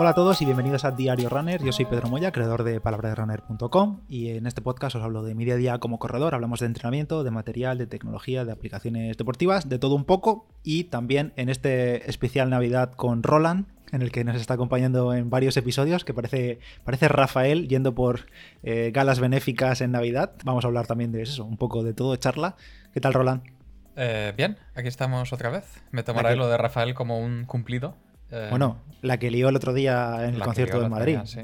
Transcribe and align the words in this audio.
Hola 0.00 0.10
a 0.10 0.14
todos 0.14 0.40
y 0.40 0.44
bienvenidos 0.44 0.84
a 0.84 0.92
Diario 0.92 1.28
Runner. 1.28 1.60
Yo 1.60 1.72
soy 1.72 1.84
Pedro 1.84 2.08
Moya, 2.08 2.30
creador 2.30 2.62
de 2.62 2.80
palabraderunner.com 2.80 4.02
y 4.08 4.28
en 4.28 4.46
este 4.46 4.62
podcast 4.62 4.94
os 4.94 5.02
hablo 5.02 5.24
de 5.24 5.34
mi 5.34 5.44
día 5.44 5.54
a 5.54 5.56
día 5.56 5.78
como 5.80 5.98
corredor. 5.98 6.36
Hablamos 6.36 6.60
de 6.60 6.66
entrenamiento, 6.66 7.24
de 7.24 7.32
material, 7.32 7.78
de 7.78 7.88
tecnología, 7.88 8.44
de 8.44 8.52
aplicaciones 8.52 9.16
deportivas, 9.16 9.68
de 9.68 9.80
todo 9.80 9.96
un 9.96 10.04
poco 10.04 10.46
y 10.62 10.84
también 10.84 11.32
en 11.34 11.48
este 11.48 12.08
especial 12.08 12.48
Navidad 12.48 12.92
con 12.92 13.24
Roland, 13.24 13.66
en 13.90 14.02
el 14.02 14.12
que 14.12 14.22
nos 14.22 14.36
está 14.36 14.54
acompañando 14.54 15.12
en 15.14 15.30
varios 15.30 15.56
episodios, 15.56 16.04
que 16.04 16.14
parece, 16.14 16.60
parece 16.84 17.08
Rafael 17.08 17.66
yendo 17.66 17.96
por 17.96 18.26
eh, 18.62 18.92
galas 18.94 19.18
benéficas 19.18 19.80
en 19.80 19.90
Navidad. 19.90 20.34
Vamos 20.44 20.64
a 20.64 20.68
hablar 20.68 20.86
también 20.86 21.10
de 21.10 21.22
eso, 21.22 21.44
un 21.44 21.56
poco 21.56 21.82
de 21.82 21.92
todo, 21.92 22.14
charla. 22.14 22.54
¿Qué 22.94 23.00
tal, 23.00 23.14
Roland? 23.14 23.57
Eh, 24.00 24.32
bien, 24.36 24.56
aquí 24.76 24.86
estamos 24.86 25.32
otra 25.32 25.50
vez. 25.50 25.82
Me 25.90 26.04
tomaré 26.04 26.36
lo 26.36 26.48
de 26.48 26.56
Rafael 26.56 26.94
como 26.94 27.18
un 27.18 27.44
cumplido. 27.46 27.96
Eh, 28.30 28.46
bueno, 28.48 28.78
la 29.02 29.16
que 29.16 29.28
lió 29.28 29.48
el 29.48 29.56
otro 29.56 29.72
día 29.72 30.24
en 30.24 30.36
el 30.36 30.40
concierto 30.40 30.80
de 30.80 30.88
Madrid. 30.88 31.18
sí, 31.24 31.42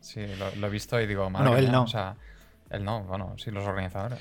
sí, 0.00 0.26
lo, 0.58 0.66
he 0.66 0.70
visto 0.70 0.98
y 0.98 1.06
digo, 1.06 1.28
madre 1.28 1.50
no, 1.50 1.56
él 1.58 1.70
no. 1.70 1.82
O 1.82 1.86
sea, 1.86 2.16
él 2.70 2.82
no, 2.82 3.04
bueno, 3.04 3.34
sí, 3.36 3.50
los 3.50 3.64
organizadores. 3.66 4.20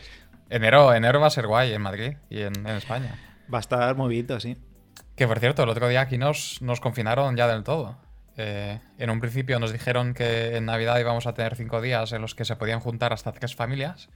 Enero, 0.49 0.94
enero 0.94 1.21
va 1.21 1.27
a 1.27 1.30
ser 1.30 1.47
guay 1.47 1.73
en 1.73 1.81
Madrid 1.81 2.17
y 2.30 2.41
en, 2.41 2.67
España. 2.67 3.16
Va 3.52 3.59
a 3.59 3.61
estar 3.61 3.95
movido, 3.95 4.41
sí. 4.41 4.58
Que 5.16 5.25
por 5.25 5.39
cierto, 5.39 5.63
el 5.63 5.69
otro 5.69 5.88
día 5.88 6.02
aquí 6.02 6.17
nos, 6.17 6.61
nos 6.61 6.81
confinaron 6.81 7.38
ya 7.38 7.47
del 7.47 7.63
todo. 7.63 7.97
Eh, 8.35 8.80
en 8.97 9.09
un 9.09 9.21
principio 9.21 9.59
nos 9.59 9.71
dijeron 9.71 10.13
que 10.13 10.58
en 10.58 10.66
Navidad 10.66 10.99
íbamos 10.99 11.25
a 11.25 11.33
tener 11.33 11.55
cinco 11.55 11.81
días 11.81 12.11
en 12.11 12.21
los 12.21 12.35
que 12.35 12.44
se 12.44 12.58
podían 12.58 12.81
juntar 12.81 13.13
hasta 13.13 13.31
tres 13.31 13.55
familias. 13.55 14.09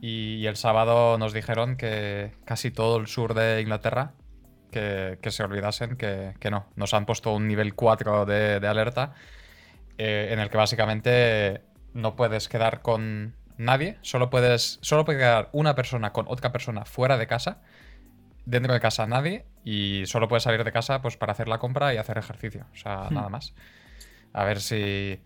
Y, 0.00 0.46
el 0.46 0.56
sábado 0.56 1.16
nos 1.18 1.32
dijeron 1.32 1.76
que 1.76 2.32
casi 2.44 2.70
todo 2.70 2.98
el 2.98 3.06
sur 3.06 3.34
de 3.34 3.60
Inglaterra 3.60 4.12
que, 4.70 5.18
se 5.30 5.42
olvidasen 5.42 5.96
que, 5.96 6.50
no. 6.50 6.66
Nos 6.76 6.94
han 6.94 7.06
puesto 7.06 7.32
un 7.34 7.46
nivel 7.46 7.74
4 7.74 8.26
de, 8.26 8.66
alerta 8.66 9.14
eh, 9.98 10.28
en 10.32 10.38
el 10.38 10.50
que 10.50 10.56
básicamente 10.56 11.62
no 11.92 12.16
puedes 12.16 12.48
quedar 12.48 12.82
con 12.82 13.34
nadie, 13.56 13.98
solo 14.02 14.30
puedes 14.30 14.78
solo 14.80 15.04
puede 15.04 15.18
quedar 15.18 15.48
una 15.52 15.74
persona 15.74 16.12
con 16.12 16.26
otra 16.28 16.52
persona 16.52 16.84
fuera 16.84 17.18
de 17.18 17.26
casa, 17.26 17.60
dentro 18.46 18.72
de 18.72 18.80
casa 18.80 19.06
nadie 19.06 19.44
y 19.64 20.04
solo 20.06 20.28
puedes 20.28 20.44
salir 20.44 20.64
de 20.64 20.72
casa 20.72 21.02
pues 21.02 21.16
para 21.16 21.32
hacer 21.32 21.48
la 21.48 21.58
compra 21.58 21.92
y 21.92 21.98
hacer 21.98 22.16
ejercicio, 22.18 22.66
o 22.72 22.76
sea, 22.76 23.08
hmm. 23.10 23.14
nada 23.14 23.28
más. 23.28 23.54
A 24.32 24.44
ver 24.44 24.60
si 24.60 25.20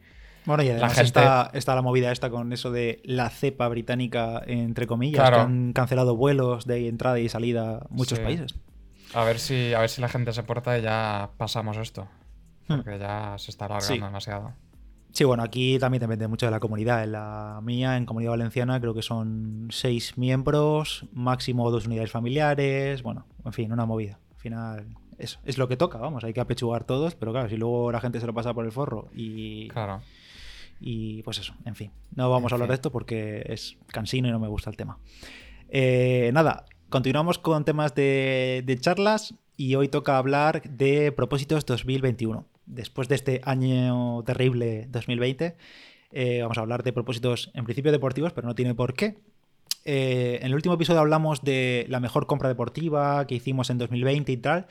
bueno, 0.45 0.62
y 0.62 0.70
además 0.70 0.98
está, 0.98 1.50
está, 1.53 1.75
la 1.75 1.83
movida 1.83 2.12
esta 2.12 2.31
con 2.31 2.53
eso 2.53 2.70
de 2.70 3.00
la 3.05 3.31
cepa 3.31 3.69
británica, 3.69 4.42
entre 4.47 4.86
comillas, 4.86 5.31
que 5.31 5.36
han 5.36 5.73
cancelado 5.73 6.17
vuelos 6.17 6.67
de 6.67 6.89
entrada 6.89 7.19
y 7.19 7.28
salida 7.28 7.78
a 7.78 7.86
muchos 7.91 8.19
países. 8.20 8.55
A 9.14 9.25
ver 9.25 9.39
si, 9.39 9.73
a 9.75 9.81
ver 9.81 9.89
si 9.89 10.01
la 10.01 10.09
gente 10.09 10.33
se 10.33 10.42
porta 10.42 10.78
y 10.78 10.83
ya 10.83 11.31
pasamos 11.36 11.77
esto. 11.77 12.09
Hmm. 12.69 12.77
Porque 12.77 12.98
ya 12.98 13.36
se 13.39 13.51
está 13.51 13.67
alargando 13.67 14.06
demasiado. 14.06 14.53
Sí, 15.12 15.23
bueno, 15.23 15.45
aquí 15.45 15.78
también 15.78 16.01
depende 16.01 16.27
mucho 16.27 16.47
de 16.47 16.51
la 16.51 16.58
comunidad. 16.58 17.05
En 17.05 17.12
la 17.12 17.61
mía, 17.62 17.97
en 17.97 18.05
Comunidad 18.05 18.33
Valenciana, 18.33 18.81
creo 18.81 18.95
que 18.95 19.03
son 19.03 19.69
seis 19.70 20.19
miembros, 20.19 21.06
máximo 21.12 21.70
dos 21.70 21.86
unidades 21.86 22.11
familiares. 22.11 23.05
Bueno, 23.05 23.25
en 23.45 23.53
fin, 23.53 23.73
una 23.73 23.86
movida. 23.86 24.19
Al 24.33 24.41
final, 24.41 24.86
eso 25.19 25.39
es 25.45 25.58
lo 25.58 25.69
que 25.69 25.77
toca, 25.77 25.98
vamos, 25.98 26.25
hay 26.25 26.33
que 26.33 26.41
apechugar 26.41 26.84
todos, 26.84 27.14
pero 27.14 27.33
claro, 27.33 27.48
si 27.48 27.56
luego 27.56 27.92
la 27.92 28.01
gente 28.01 28.20
se 28.20 28.27
lo 28.27 28.34
pasa 28.34 28.53
por 28.55 28.64
el 28.64 28.73
forro 28.73 29.08
y. 29.14 29.69
Claro. 29.69 30.03
Y 30.86 31.22
pues 31.22 31.38
eso, 31.38 31.54
en 31.64 31.74
fin. 31.74 31.92
No 32.14 32.28
vamos 32.28 32.52
a 32.52 32.56
hablar 32.56 32.68
de 32.68 32.74
esto 32.74 32.92
porque 32.92 33.42
es 33.48 33.78
cansino 33.86 34.28
y 34.28 34.30
no 34.30 34.38
me 34.38 34.48
gusta 34.48 34.68
el 34.68 34.77
tema. 34.77 34.98
Eh, 35.70 36.30
nada, 36.34 36.66
Continuamos 36.94 37.40
con 37.40 37.64
temas 37.64 37.92
de, 37.96 38.78
charlas 38.80 39.34
y 39.56 39.74
hoy 39.74 39.88
toca 39.88 40.16
hablar 40.16 40.62
de 40.62 41.10
propósitos 41.10 41.66
2021. 41.66 42.46
Después 42.66 43.08
de 43.08 43.16
este 43.16 43.40
año 43.42 44.22
terrible 44.22 44.86
2020, 44.90 45.56
eh, 46.12 46.39
vamos 46.42 46.56
a 46.56 46.61
hablar 46.61 46.84
de 46.84 46.92
propósitos 46.92 47.50
en 47.55 47.64
principio 47.64 47.90
deportivos, 47.90 48.33
pero 48.33 48.46
no 48.46 48.55
tiene 48.55 48.77
por 48.77 48.94
qué. 48.94 49.17
Eh, 49.84 50.39
en 50.40 50.46
el 50.46 50.55
último 50.55 50.77
episodio 50.77 51.00
hablamos 51.00 51.42
de 51.42 51.84
la 51.89 51.98
mejor 51.98 52.28
compra 52.28 52.48
deportiva 52.48 53.27
que 53.27 53.34
hicimos 53.34 53.70
en 53.70 53.78
2020 53.78 54.30
y 54.30 54.36
tal. 54.36 54.68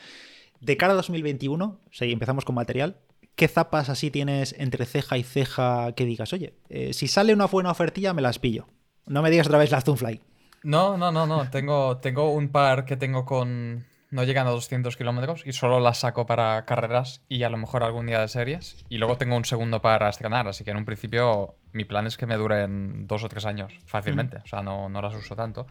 De 0.62 0.78
cara 0.78 0.94
a 0.94 0.96
2021, 0.96 1.78
si 1.92 2.10
empezamos 2.10 2.46
con 2.46 2.56
material, 2.56 2.96
¿qué 3.36 3.48
zapas 3.48 3.90
así 3.90 4.12
tienes 4.12 4.56
entre 4.58 4.86
ceja 4.86 5.18
y 5.18 5.24
ceja 5.24 5.94
que 5.94 6.06
digas, 6.06 6.34
oye, 6.34 6.54
eh, 6.70 6.94
si 6.94 7.08
sale 7.08 7.34
una 7.34 7.48
buena 7.48 7.72
ofertilla 7.72 8.14
me 8.14 8.22
las 8.22 8.40
pillo? 8.40 8.68
No 9.06 9.22
me 9.22 9.30
digas 9.30 9.48
otra 9.48 9.60
vez 9.60 9.72
las 9.72 9.84
Zoomfly. 9.84 10.22
No, 10.64 10.98
no, 10.98 11.12
no, 11.12 11.28
no. 11.28 11.50
Tengo, 11.50 11.98
tengo 11.98 12.32
un 12.32 12.50
par 12.50 12.86
que 12.86 12.96
tengo 12.96 13.26
con. 13.26 13.86
No 14.12 14.24
llegan 14.24 14.46
a 14.46 14.52
200 14.52 14.96
kilómetros 14.96 15.42
y 15.46 15.54
solo 15.54 15.80
las 15.80 16.00
saco 16.00 16.28
para 16.28 16.66
carreras 16.66 17.24
y 17.28 17.44
a 17.44 17.50
lo 17.50 17.58
mejor 17.58 17.84
algún 17.84 18.06
día 18.06 18.22
de 18.22 18.28
series. 18.28 18.86
Y 18.88 19.00
luego 19.00 19.18
tengo 19.18 19.36
un 19.36 19.44
segundo 19.44 19.82
para 19.82 20.08
estrenar, 20.08 20.48
así 20.48 20.64
que 20.64 20.70
en 20.70 20.78
un 20.78 20.86
principio 20.86 21.56
mi 21.72 21.84
plan 21.84 22.06
es 22.06 22.16
que 22.16 22.28
me 22.28 22.38
duren 22.38 23.08
dos 23.08 23.24
o 23.24 23.30
tres 23.30 23.46
años 23.46 23.74
fácilmente. 23.88 24.38
O 24.38 24.48
sea, 24.48 24.62
no, 24.62 24.88
no 24.88 25.02
las 25.02 25.16
uso 25.16 25.36
tanto. 25.36 25.66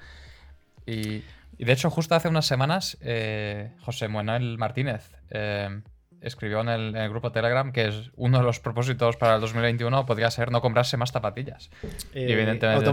Y, 0.84 1.22
de 1.56 1.72
hecho, 1.72 1.88
justo 1.88 2.16
hace 2.16 2.28
unas 2.28 2.44
semanas, 2.44 2.98
eh, 3.00 3.70
José 3.80 4.08
Manuel 4.08 4.58
Martínez 4.58 5.12
eh, 5.30 5.80
escribió 6.22 6.60
en 6.60 6.68
el, 6.68 7.08
grupo 7.10 7.32
Telegram 7.32 7.72
que 7.72 7.88
es 7.88 8.10
uno 8.16 8.38
de 8.38 8.44
los 8.44 8.60
propósitos 8.60 9.16
para 9.16 9.34
el 9.34 9.40
2021 9.40 10.06
podría 10.06 10.30
ser 10.30 10.50
no 10.50 10.60
comprarse 10.60 10.96
más 10.96 11.12
zapatillas. 11.12 11.70
Eh, 12.14 12.26
evidentemente. 12.30 12.88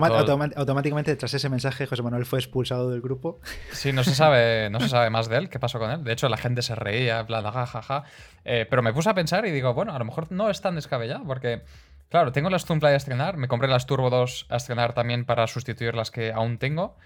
automáticamente, 0.56 1.16
tras 1.16 1.34
ese 1.34 1.50
mensaje, 1.50 1.86
José 1.86 2.02
Manuel 2.02 2.26
fue 2.26 2.40
expulsado 2.40 2.90
del 2.90 3.02
grupo. 3.02 3.40
Sí, 3.72 3.94
no 3.94 4.04
se 4.04 4.16
sabe, 4.16 4.70
no 4.70 4.80
se 4.80 4.90
sabe 4.90 5.10
más 5.10 5.30
de 5.30 5.38
él, 5.38 5.50
qué 5.50 5.60
pasó 5.60 5.80
con 5.80 5.92
él. 5.92 6.04
De 6.04 6.14
hecho, 6.14 6.28
la 6.30 6.38
gente 6.38 6.62
se 6.62 6.76
reía, 6.76 7.22
bla, 7.24 7.42
bla, 7.42 7.52
jajaja. 7.52 8.04
Eh, 8.46 8.66
pero 8.70 8.82
me 8.82 8.94
puse 8.94 9.10
a 9.10 9.14
pensar 9.14 9.46
y 9.46 9.52
digo, 9.52 9.74
bueno, 9.74 9.94
a 9.94 10.00
lo 10.00 10.06
mejor 10.06 10.32
no 10.32 10.50
es 10.50 10.62
tan 10.62 10.76
descabellado, 10.76 11.24
porque. 11.26 11.62
Claro, 12.10 12.32
tengo 12.32 12.50
las 12.50 12.66
Zoom 12.66 12.84
a 12.84 12.96
estrenar, 12.96 13.38
me 13.38 13.48
compré 13.48 13.70
las 13.70 13.86
Turbo 13.86 14.10
2 14.10 14.48
a 14.50 14.56
estrenar 14.56 14.94
también 14.94 15.26
para 15.26 15.46
sustituir 15.46 15.94
las 15.94 16.10
que 16.10 16.34
aún 16.34 16.58
tengo. 16.58 16.98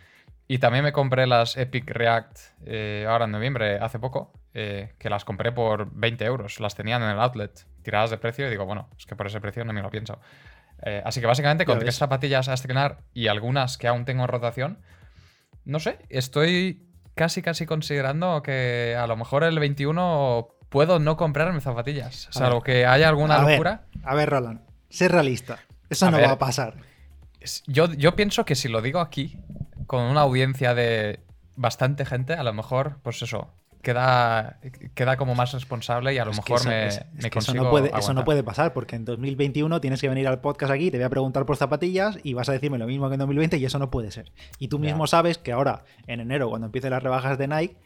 Y 0.47 0.57
también 0.59 0.83
me 0.83 0.91
compré 0.91 1.25
las 1.25 1.57
Epic 1.57 1.89
React 1.89 2.37
eh, 2.65 3.05
ahora 3.07 3.25
en 3.25 3.31
noviembre, 3.31 3.77
hace 3.79 3.97
poco, 3.99 4.33
eh, 4.53 4.93
que 4.99 5.09
las 5.09 5.23
compré 5.25 5.51
por 5.51 5.91
20 5.93 6.25
euros. 6.25 6.59
Las 6.59 6.75
tenían 6.75 7.01
en 7.01 7.09
el 7.09 7.19
outlet, 7.19 7.65
tiradas 7.81 8.09
de 8.09 8.17
precio, 8.17 8.47
y 8.47 8.49
digo, 8.49 8.65
bueno, 8.65 8.89
es 8.97 9.05
que 9.05 9.15
por 9.15 9.27
ese 9.27 9.39
precio 9.39 9.63
no 9.63 9.73
me 9.73 9.81
lo 9.81 9.89
pienso. 9.89 10.19
Eh, 10.85 11.01
así 11.05 11.21
que 11.21 11.27
básicamente 11.27 11.65
con 11.65 11.79
tres 11.79 11.95
zapatillas 11.95 12.49
a 12.49 12.53
estrenar 12.53 12.99
y 13.13 13.27
algunas 13.27 13.77
que 13.77 13.87
aún 13.87 14.03
tengo 14.03 14.23
en 14.23 14.27
rotación, 14.27 14.79
no 15.63 15.79
sé, 15.79 15.99
estoy 16.09 16.89
casi 17.15 17.41
casi 17.41 17.65
considerando 17.65 18.41
que 18.43 18.97
a 18.99 19.07
lo 19.07 19.15
mejor 19.15 19.43
el 19.43 19.57
21 19.59 20.49
puedo 20.67 20.99
no 20.99 21.15
comprarme 21.15 21.61
zapatillas. 21.61 22.27
Salvo 22.31 22.61
que 22.61 22.85
haya 22.85 23.07
alguna 23.07 23.37
locura. 23.37 23.85
a 24.03 24.15
ver, 24.15 24.29
Roland, 24.29 24.61
sé 24.89 25.07
realista. 25.07 25.59
Eso 25.89 26.11
no 26.11 26.19
va 26.19 26.31
a 26.31 26.39
pasar. 26.39 26.75
Yo, 27.67 27.93
yo 27.93 28.15
pienso 28.15 28.45
que 28.45 28.55
si 28.55 28.67
lo 28.67 28.81
digo 28.81 28.99
aquí, 28.99 29.37
con 29.87 30.03
una 30.03 30.21
audiencia 30.21 30.73
de 30.73 31.19
bastante 31.55 32.05
gente, 32.05 32.33
a 32.33 32.43
lo 32.43 32.53
mejor, 32.53 32.97
pues 33.03 33.21
eso, 33.21 33.49
queda, 33.81 34.59
queda 34.95 35.17
como 35.17 35.35
más 35.35 35.53
responsable 35.53 36.13
y 36.13 36.17
a 36.17 36.25
lo 36.25 36.31
mejor 36.31 36.65
me, 36.65 36.89
consigo 37.29 37.39
eso 37.39 37.53
no, 37.53 37.69
puede, 37.69 37.91
eso 37.97 38.13
no 38.13 38.23
puede 38.23 38.43
pasar, 38.43 38.73
porque 38.73 38.95
en 38.95 39.05
2021 39.05 39.81
tienes 39.81 40.01
que 40.01 40.09
venir 40.09 40.27
al 40.27 40.41
podcast 40.41 40.71
aquí, 40.71 40.89
te 40.89 40.97
voy 40.97 41.05
a 41.05 41.09
preguntar 41.09 41.45
por 41.45 41.57
zapatillas 41.57 42.17
y 42.23 42.33
vas 42.33 42.49
a 42.49 42.53
decirme 42.53 42.77
lo 42.77 42.87
mismo 42.87 43.09
que 43.09 43.15
en 43.15 43.19
2020 43.19 43.57
y 43.57 43.65
eso 43.65 43.79
no 43.79 43.91
puede 43.91 44.11
ser. 44.11 44.31
Y 44.57 44.69
tú 44.69 44.79
mismo 44.79 45.05
sabes 45.05 45.37
que 45.37 45.51
ahora, 45.51 45.83
en 46.07 46.21
enero, 46.21 46.49
cuando 46.49 46.65
empiecen 46.65 46.91
las 46.91 47.03
rebajas 47.03 47.37
de 47.37 47.47
Nike, 47.47 47.77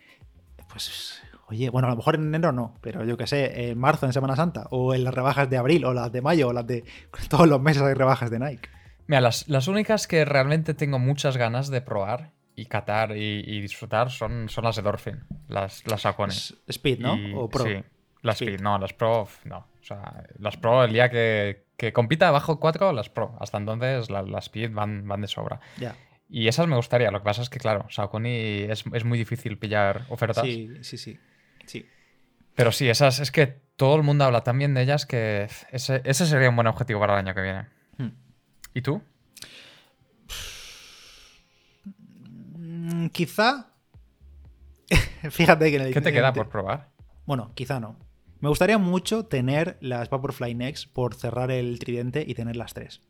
pues 0.69 1.22
Oye, 1.50 1.69
bueno, 1.69 1.88
a 1.88 1.91
lo 1.91 1.97
mejor 1.97 2.16
en 2.16 2.28
enero 2.28 2.52
no, 2.52 2.74
pero 2.81 3.06
yo 3.06 3.16
que 3.16 3.25
sé, 3.25 3.69
en 3.69 3.78
marzo, 3.78 4.06
en 4.06 4.12
Semana 4.12 4.35
Santa, 4.35 4.68
o 4.69 4.94
en 4.94 5.06
las 5.06 5.14
rebajas 5.14 5.50
de 5.50 5.56
abril, 5.56 5.85
o 5.85 5.94
las 5.94 6.12
de 6.12 6.22
mayo, 6.22 6.50
o 6.50 6.53
las 6.53 6.68
de. 6.68 6.84
Todos 7.29 7.47
los 7.47 7.62
meses 7.62 7.81
hay 7.84 7.94
rebajas 7.94 8.29
de 8.29 8.40
Nike. 8.40 8.69
Mira, 9.07 9.22
las, 9.22 9.47
las, 9.47 9.68
únicas 9.68 10.07
que 10.07 10.25
realmente 10.25 10.73
tengo 10.73 11.00
muchas 11.00 11.38
ganas 11.38 11.69
de 11.69 11.81
probar 11.81 12.31
y 12.56 12.66
catar 12.66 13.16
y, 13.16 13.62
disfrutar 13.62 14.09
son, 14.12 14.50
son 14.50 14.66
las 14.66 14.75
de 14.75 14.81
Dolphin, 14.81 15.23
las, 15.47 15.84
las 15.87 16.05
Speed, 16.67 16.99
¿no? 16.99 17.40
¿O 17.40 17.49
Pro? 17.49 17.66
Sí, 17.66 17.84
las 18.22 18.41
Speed. 18.41 18.61
no, 18.61 18.78
las 18.79 18.93
Pro, 18.93 19.28
no. 19.46 19.58
O 19.58 19.84
sea, 19.84 20.23
las 20.40 20.58
Pro, 20.58 20.84
el 20.84 20.91
día 20.91 21.09
que, 21.09 21.67
que 21.78 21.93
compita 21.93 22.32
bajo 22.32 22.59
4, 22.59 22.91
las 22.91 23.09
Pro. 23.09 23.37
Hasta 23.40 23.58
entonces 23.58 24.09
las 24.09 24.46
Speed 24.46 24.72
van, 24.72 25.08
van 25.08 25.22
de 25.22 25.28
sobra. 25.28 25.61
Ya. 25.78 25.96
Y 26.29 26.47
esas 26.47 26.67
me 26.67 26.76
gustaría. 26.76 27.09
Lo 27.11 27.20
que 27.20 27.26
pasa 27.26 27.41
es 27.41 27.49
que, 27.49 27.59
claro, 27.59 27.85
Saucony 27.90 28.66
es, 28.70 28.84
es 28.91 29.05
muy 29.05 29.17
difícil 29.17 29.58
pillar 29.58 30.05
ofertas. 30.09 30.43
Sí, 30.43 30.72
sí, 30.82 30.97
sí. 30.97 31.20
sí. 31.66 31.85
Pero 32.55 32.72
sí, 32.72 32.90
esas 32.90 33.20
es 33.20 33.32
que 33.32 33.47
todo 33.76 33.96
el 33.96 34.03
mundo 34.03 34.26
habla 34.26 34.41
tan 34.41 34.58
bien 34.58 34.73
de 34.73 34.82
ellas 34.82 35.05
que 35.05 35.47
ese, 35.72 36.02
ese 36.03 36.26
sería 36.26 36.49
un 36.49 36.55
buen 36.55 36.67
objetivo 36.67 36.99
para 36.99 37.14
el 37.14 37.20
año 37.20 37.35
que 37.35 37.41
viene. 37.41 37.67
¿Y 38.78 38.82
tú? 38.84 39.02
Mm, 42.56 43.08
quizá. 43.08 43.72
Fíjate 45.32 45.72
que 45.72 45.78
en 45.78 45.82
el 45.82 45.94
¿Qué 45.96 46.02
te 46.02 46.14
queda 46.14 46.32
por 46.32 46.47
probar? 46.47 46.91
Bueno, 47.26 47.52
quizá 47.56 47.79
no. 47.79 47.97
Me 48.40 48.50
gustaría 48.50 48.78
mucho 48.78 49.26
tener 49.26 49.79
las 49.82 50.12
Vaporfly 50.12 50.53
Next 50.53 50.94
por 50.94 51.16
cerrar 51.16 51.50
el 51.50 51.79
tridente 51.79 52.24
y 52.28 52.35
tener 52.35 52.56
las 52.56 52.76
tres. 52.76 53.02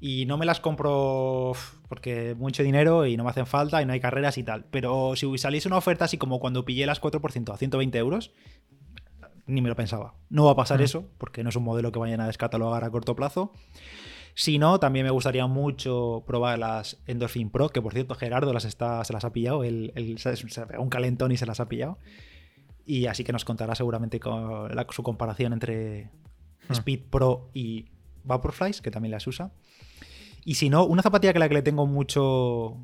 y 0.00 0.26
no 0.26 0.36
me 0.36 0.46
las 0.46 0.58
compro 0.58 1.52
porque 1.88 2.34
mucho 2.36 2.64
dinero 2.64 3.06
y 3.06 3.16
no 3.16 3.22
me 3.22 3.30
hacen 3.30 3.46
falta 3.46 3.80
y 3.80 3.86
no 3.86 3.92
hay 3.92 4.00
carreras 4.00 4.36
y 4.36 4.42
tal. 4.42 4.64
Pero 4.64 5.14
si 5.14 5.38
saliese 5.38 5.68
una 5.68 5.76
oferta 5.76 6.06
así 6.06 6.18
como 6.18 6.40
cuando 6.40 6.64
pillé 6.64 6.86
las 6.86 7.00
4% 7.00 7.54
a 7.54 7.56
120 7.56 7.98
euros, 7.98 8.32
ni 9.46 9.62
me 9.62 9.68
lo 9.68 9.76
pensaba. 9.76 10.14
No 10.28 10.46
va 10.46 10.52
a 10.52 10.56
pasar 10.56 10.82
eso 10.82 11.08
porque 11.18 11.44
no 11.44 11.50
es 11.50 11.56
un 11.56 11.62
modelo 11.62 11.92
que 11.92 12.00
vayan 12.00 12.20
a 12.20 12.26
descatalogar 12.26 12.82
a 12.82 12.90
corto 12.90 13.14
plazo. 13.14 13.52
Si 14.38 14.56
no, 14.56 14.78
también 14.78 15.04
me 15.04 15.10
gustaría 15.10 15.48
mucho 15.48 16.22
probar 16.24 16.60
las 16.60 16.96
Endorphin 17.08 17.50
Pro, 17.50 17.70
que 17.70 17.82
por 17.82 17.92
cierto 17.92 18.14
Gerardo 18.14 18.52
las 18.52 18.64
está, 18.64 19.04
se 19.04 19.12
las 19.12 19.24
ha 19.24 19.32
pillado, 19.32 19.64
el, 19.64 19.92
se 20.16 20.66
pegó 20.66 20.80
un 20.80 20.90
calentón 20.90 21.32
y 21.32 21.36
se 21.36 21.44
las 21.44 21.58
ha 21.58 21.68
pillado. 21.68 21.98
Y 22.86 23.06
así 23.06 23.24
que 23.24 23.32
nos 23.32 23.44
contará 23.44 23.74
seguramente 23.74 24.20
con 24.20 24.70
su 24.90 25.02
comparación 25.02 25.54
entre 25.54 26.12
hmm. 26.68 26.72
Speed 26.72 27.00
Pro 27.10 27.50
y 27.52 27.86
Vaporflies, 28.22 28.80
que 28.80 28.92
también 28.92 29.10
las 29.10 29.26
usa. 29.26 29.50
Y 30.44 30.54
si 30.54 30.70
no, 30.70 30.84
una 30.84 31.02
zapatilla 31.02 31.32
que 31.32 31.40
la 31.40 31.48
que 31.48 31.54
le 31.54 31.62
tengo 31.62 31.88
mucho 31.88 32.76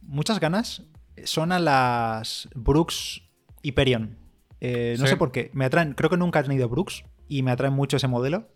muchas 0.00 0.38
ganas 0.38 0.84
son 1.24 1.50
a 1.50 1.58
las 1.58 2.48
Brooks 2.54 3.20
Hyperion. 3.62 4.16
Eh, 4.60 4.94
no 5.00 5.08
sé 5.08 5.16
por 5.16 5.32
qué. 5.32 5.50
Me 5.54 5.64
atraen, 5.64 5.94
creo 5.94 6.08
que 6.08 6.16
nunca 6.16 6.38
he 6.38 6.44
tenido 6.44 6.68
Brooks 6.68 7.02
y 7.26 7.42
me 7.42 7.50
atraen 7.50 7.74
mucho 7.74 7.96
ese 7.96 8.06
modelo. 8.06 8.46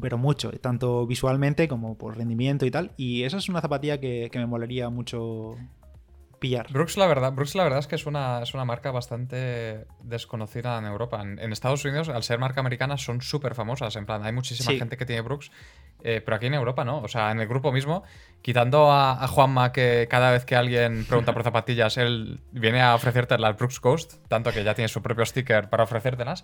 Pero 0.00 0.18
mucho, 0.18 0.50
tanto 0.52 1.06
visualmente 1.06 1.68
como 1.68 1.96
por 1.96 2.16
rendimiento 2.16 2.66
y 2.66 2.70
tal. 2.70 2.92
Y 2.96 3.24
esa 3.24 3.38
es 3.38 3.48
una 3.48 3.60
zapatilla 3.60 4.00
que, 4.00 4.28
que 4.32 4.38
me 4.38 4.46
molaría 4.46 4.90
mucho 4.90 5.56
pillar. 6.40 6.66
Brooks, 6.72 6.96
la 6.96 7.06
verdad, 7.06 7.32
Brooks, 7.32 7.54
la 7.54 7.62
verdad 7.62 7.78
es 7.78 7.86
que 7.86 7.94
es 7.94 8.06
una, 8.06 8.42
es 8.42 8.54
una 8.54 8.64
marca 8.64 8.90
bastante 8.90 9.86
desconocida 10.02 10.78
en 10.78 10.86
Europa. 10.86 11.22
En, 11.22 11.52
Estados 11.52 11.84
Unidos, 11.84 12.08
al 12.08 12.24
ser 12.24 12.38
marca 12.38 12.60
americana, 12.60 12.96
son 12.96 13.20
súper 13.20 13.54
famosas. 13.54 13.94
En 13.94 14.06
plan, 14.06 14.24
hay 14.24 14.32
muchísima 14.32 14.76
gente 14.76 14.96
que 14.96 15.06
tiene 15.06 15.22
Brooks, 15.22 15.52
eh, 16.02 16.20
pero 16.24 16.36
aquí 16.36 16.46
en 16.46 16.54
Europa 16.54 16.84
no. 16.84 17.00
O 17.02 17.08
sea, 17.08 17.30
en 17.30 17.40
el 17.40 17.46
grupo 17.46 17.70
mismo, 17.70 18.02
quitando 18.42 18.90
a, 18.90 19.26
Juanma, 19.28 19.70
que 19.70 20.08
cada 20.10 20.32
vez 20.32 20.44
que 20.44 20.56
alguien 20.56 21.04
pregunta 21.04 21.32
por 21.32 21.44
zapatillas, 21.44 21.96
él 21.98 22.40
viene 22.50 22.80
a 22.80 22.94
ofrecerte 22.94 23.38
las 23.38 23.56
Brooks 23.56 23.80
Ghost, 23.80 24.14
tanto 24.28 24.50
que 24.50 24.64
ya 24.64 24.74
tiene 24.74 24.88
su 24.88 25.02
propio 25.02 25.24
sticker 25.24 25.68
para 25.68 25.84
ofrecértelas. 25.84 26.42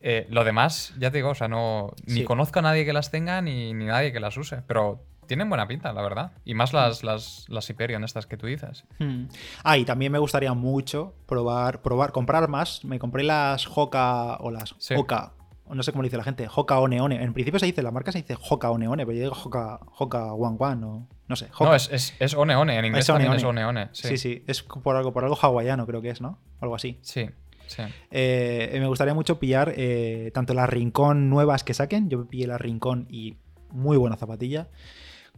Eh, 0.00 0.26
lo 0.30 0.44
demás, 0.44 0.94
ya 0.98 1.10
te 1.10 1.18
digo, 1.18 1.30
o 1.30 1.34
sea, 1.34 1.48
no. 1.48 1.92
Ni 2.06 2.24
conozco 2.24 2.58
a 2.60 2.62
nadie 2.62 2.84
que 2.84 2.92
las 2.92 3.10
tenga, 3.10 3.40
ni, 3.42 3.74
ni 3.74 3.86
nadie 3.86 4.12
que 4.12 4.20
las 4.20 4.36
use. 4.36 4.62
Pero 4.66 5.02
tienen 5.26 5.48
buena 5.48 5.66
pinta, 5.66 5.92
la 5.92 6.02
verdad. 6.02 6.32
Y 6.44 6.54
más 6.54 6.72
las, 6.72 7.02
mm. 7.02 7.06
las, 7.06 7.44
las 7.48 7.68
Hyperion 7.68 8.04
estas 8.04 8.26
que 8.26 8.36
tú 8.36 8.46
dices. 8.46 8.84
Hmm. 8.98 9.24
Ah, 9.64 9.78
y 9.78 9.84
también 9.84 10.12
me 10.12 10.18
gustaría 10.18 10.54
mucho 10.54 11.14
probar, 11.26 11.82
probar, 11.82 12.12
comprar 12.12 12.48
más. 12.48 12.84
Me 12.84 12.98
compré 12.98 13.24
las 13.24 13.66
Hoka 13.66 14.36
o 14.36 14.50
las 14.50 14.74
Hoka. 14.96 15.32
No 15.68 15.82
sé 15.82 15.90
cómo 15.90 16.02
le 16.02 16.06
dice 16.06 16.16
la 16.16 16.22
gente. 16.22 16.46
Hoka 16.54 16.78
One 16.78 17.00
One. 17.00 17.22
En 17.22 17.32
principio 17.32 17.58
se 17.58 17.66
dice, 17.66 17.82
la 17.82 17.90
marca 17.90 18.12
se 18.12 18.18
dice 18.18 18.36
Hoka 18.40 18.70
One 18.70 18.86
One, 18.86 19.04
pero 19.04 19.16
yo 19.16 19.24
digo 19.24 19.36
Hoka, 19.36 19.80
Hoka 19.98 20.32
One 20.32 20.56
One 20.60 20.86
o 20.86 21.08
no 21.26 21.34
sé. 21.34 21.48
No, 21.58 21.74
es, 21.74 21.90
es, 21.90 22.14
es, 22.20 22.34
One 22.34 22.54
One. 22.54 22.78
En 22.78 22.84
inglés 22.84 23.00
es 23.00 23.06
también 23.08 23.32
es 23.32 23.42
One 23.42 23.64
One. 23.64 23.88
Sí. 23.92 24.16
sí, 24.16 24.44
Es 24.46 24.62
por 24.62 24.94
algo, 24.94 25.12
por 25.12 25.24
algo 25.24 25.36
hawaiano, 25.40 25.84
creo 25.86 26.00
que 26.00 26.10
es, 26.10 26.20
¿no? 26.20 26.38
Algo 26.60 26.76
así. 26.76 27.00
Sí. 27.02 27.28
Sí. 27.66 27.82
Eh, 28.10 28.76
me 28.80 28.86
gustaría 28.86 29.14
mucho 29.14 29.38
pillar 29.38 29.74
eh, 29.76 30.30
tanto 30.34 30.54
las 30.54 30.68
Rincón 30.68 31.30
nuevas 31.30 31.64
que 31.64 31.74
saquen. 31.74 32.08
Yo 32.08 32.26
pillé 32.26 32.46
la 32.46 32.58
Rincón 32.58 33.06
y 33.10 33.36
muy 33.70 33.96
buena 33.96 34.16
zapatilla 34.16 34.68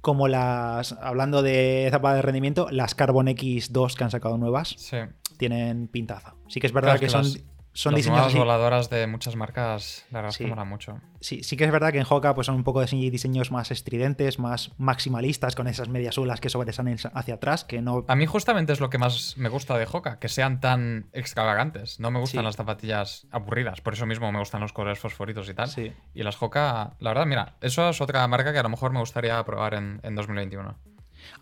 como 0.01 0.29
las, 0.29 0.93
hablando 0.93 1.43
de 1.43 1.89
zapatas 1.91 2.17
de 2.17 2.23
rendimiento, 2.23 2.69
las 2.71 2.95
Carbon 2.95 3.27
X2 3.27 3.95
que 3.95 4.05
han 4.05 4.11
sacado 4.11 4.39
nuevas, 4.39 4.77
tienen 5.39 5.89
pintaza. 5.89 6.35
Sí 6.49 6.61
que 6.61 6.67
es 6.67 6.73
verdad 6.73 6.99
que, 6.99 7.09
son 7.09 7.27
son 7.79 7.95
Las 7.95 8.09
nuevas 8.09 8.35
voladoras 8.35 8.91
de 8.91 9.07
muchas 9.07 9.37
marcas, 9.37 10.05
la 10.11 10.19
verdad 10.19 10.31
es 10.31 10.39
que 10.39 10.49
mola 10.49 10.65
mucho. 10.65 11.01
Sí, 11.21 11.45
sí 11.45 11.57
que 11.57 11.63
es 11.63 11.71
verdad 11.71 11.93
que 11.93 11.99
en 11.99 12.07
Hoka 12.11 12.35
pues, 12.35 12.49
son 12.49 12.57
un 12.57 12.65
poco 12.65 12.81
de 12.81 12.87
diseños 12.89 13.53
más 13.53 13.71
estridentes, 13.71 14.41
más 14.41 14.73
maximalistas, 14.79 15.55
con 15.55 15.69
esas 15.69 15.89
medias 15.89 16.19
olas 16.19 16.41
que 16.41 16.49
sobresalen 16.49 16.99
hacia 17.15 17.35
atrás, 17.35 17.63
que 17.63 17.81
no... 17.81 18.05
A 18.09 18.17
mí 18.17 18.27
justamente 18.27 18.73
es 18.73 18.81
lo 18.81 18.91
que 18.91 18.99
más 18.99 19.37
me 19.37 19.49
gusta 19.49 19.79
de 19.79 19.87
Hoka, 19.91 20.19
que 20.19 20.29
sean 20.29 20.59
tan 20.59 21.07
extravagantes. 21.13 22.01
No 22.01 22.11
me 22.11 22.19
gustan 22.19 22.43
las 22.43 22.57
zapatillas 22.57 23.29
aburridas, 23.31 23.81
por 23.81 23.93
eso 23.93 24.07
mismo 24.07 24.33
me 24.33 24.41
gustan 24.41 24.61
los 24.61 24.73
colores 24.73 24.99
fosforitos 24.99 25.49
y 25.49 25.55
tal. 25.55 25.71
Y 26.15 26.23
las 26.25 26.43
Hoka, 26.43 26.97
la 26.99 27.11
verdad, 27.11 27.27
mira, 27.27 27.55
eso 27.61 27.91
es 27.91 28.01
otra 28.01 28.27
marca 28.27 28.53
que 28.53 28.59
a 28.59 28.65
lo 28.65 28.71
mejor 28.71 28.93
me 28.93 28.99
gustaría 28.99 29.41
probar 29.45 29.75
en, 29.75 30.01
en 30.03 30.17
2021. 30.17 30.77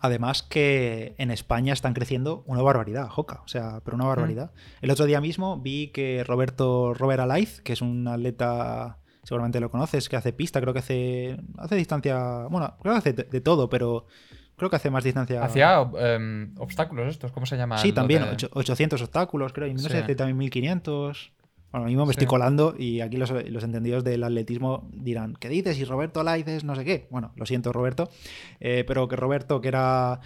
Además 0.01 0.43
que 0.43 1.15
en 1.17 1.31
España 1.31 1.73
están 1.73 1.93
creciendo 1.93 2.43
una 2.45 2.61
barbaridad, 2.61 3.07
Joca, 3.09 3.41
o 3.43 3.47
sea, 3.47 3.81
pero 3.83 3.95
una 3.95 4.05
barbaridad. 4.05 4.51
El 4.81 4.91
otro 4.91 5.05
día 5.05 5.21
mismo 5.21 5.59
vi 5.59 5.89
que 5.89 6.23
Roberto 6.23 6.93
Robert 6.93 7.21
Alaiz, 7.21 7.61
que 7.61 7.73
es 7.73 7.81
un 7.81 8.07
atleta, 8.07 8.99
seguramente 9.23 9.59
lo 9.59 9.71
conoces, 9.71 10.09
que 10.09 10.15
hace 10.15 10.33
pista, 10.33 10.61
creo 10.61 10.73
que 10.73 10.79
hace, 10.79 11.37
hace 11.57 11.75
distancia, 11.75 12.47
bueno, 12.49 12.75
creo 12.81 12.93
que 12.93 12.97
hace 12.97 13.13
de, 13.13 13.41
todo, 13.41 13.69
pero 13.69 14.07
creo 14.55 14.69
que 14.69 14.75
hace 14.75 14.89
más 14.89 15.03
distancia. 15.03 15.43
Hacía 15.43 15.89
em, 15.99 16.53
obstáculos 16.57 17.07
estos, 17.07 17.31
¿cómo 17.31 17.45
se 17.45 17.57
llama? 17.57 17.77
Sí, 17.77 17.91
también, 17.91 18.23
800 18.51 19.01
obstáculos, 19.01 19.53
creo, 19.53 19.67
y 19.67 19.73
no 19.73 19.79
sé, 19.79 19.97
hace 19.97 20.15
también 20.15 20.37
1500. 20.37 21.31
Bueno, 21.71 21.87
mismo 21.87 22.05
me 22.05 22.11
estoy 22.11 22.27
colando 22.27 22.75
y 22.77 23.01
aquí 23.01 23.17
los, 23.17 23.31
entendidos 23.31 24.03
del 24.03 24.23
atletismo 24.23 24.87
dirán, 24.93 25.35
¿qué 25.39 25.49
dices? 25.49 25.77
Y 25.79 25.83
Roberto 25.85 26.23
Laices, 26.23 26.63
no 26.63 26.75
sé 26.75 26.85
qué. 26.85 27.07
Bueno, 27.11 27.33
lo 27.35 27.45
siento, 27.45 27.73
Roberto. 27.73 28.09
Eh, 28.59 28.83
pero 28.87 29.07
que 29.07 29.15
Roberto, 29.15 29.59
que 29.59 29.67
era 29.67 30.21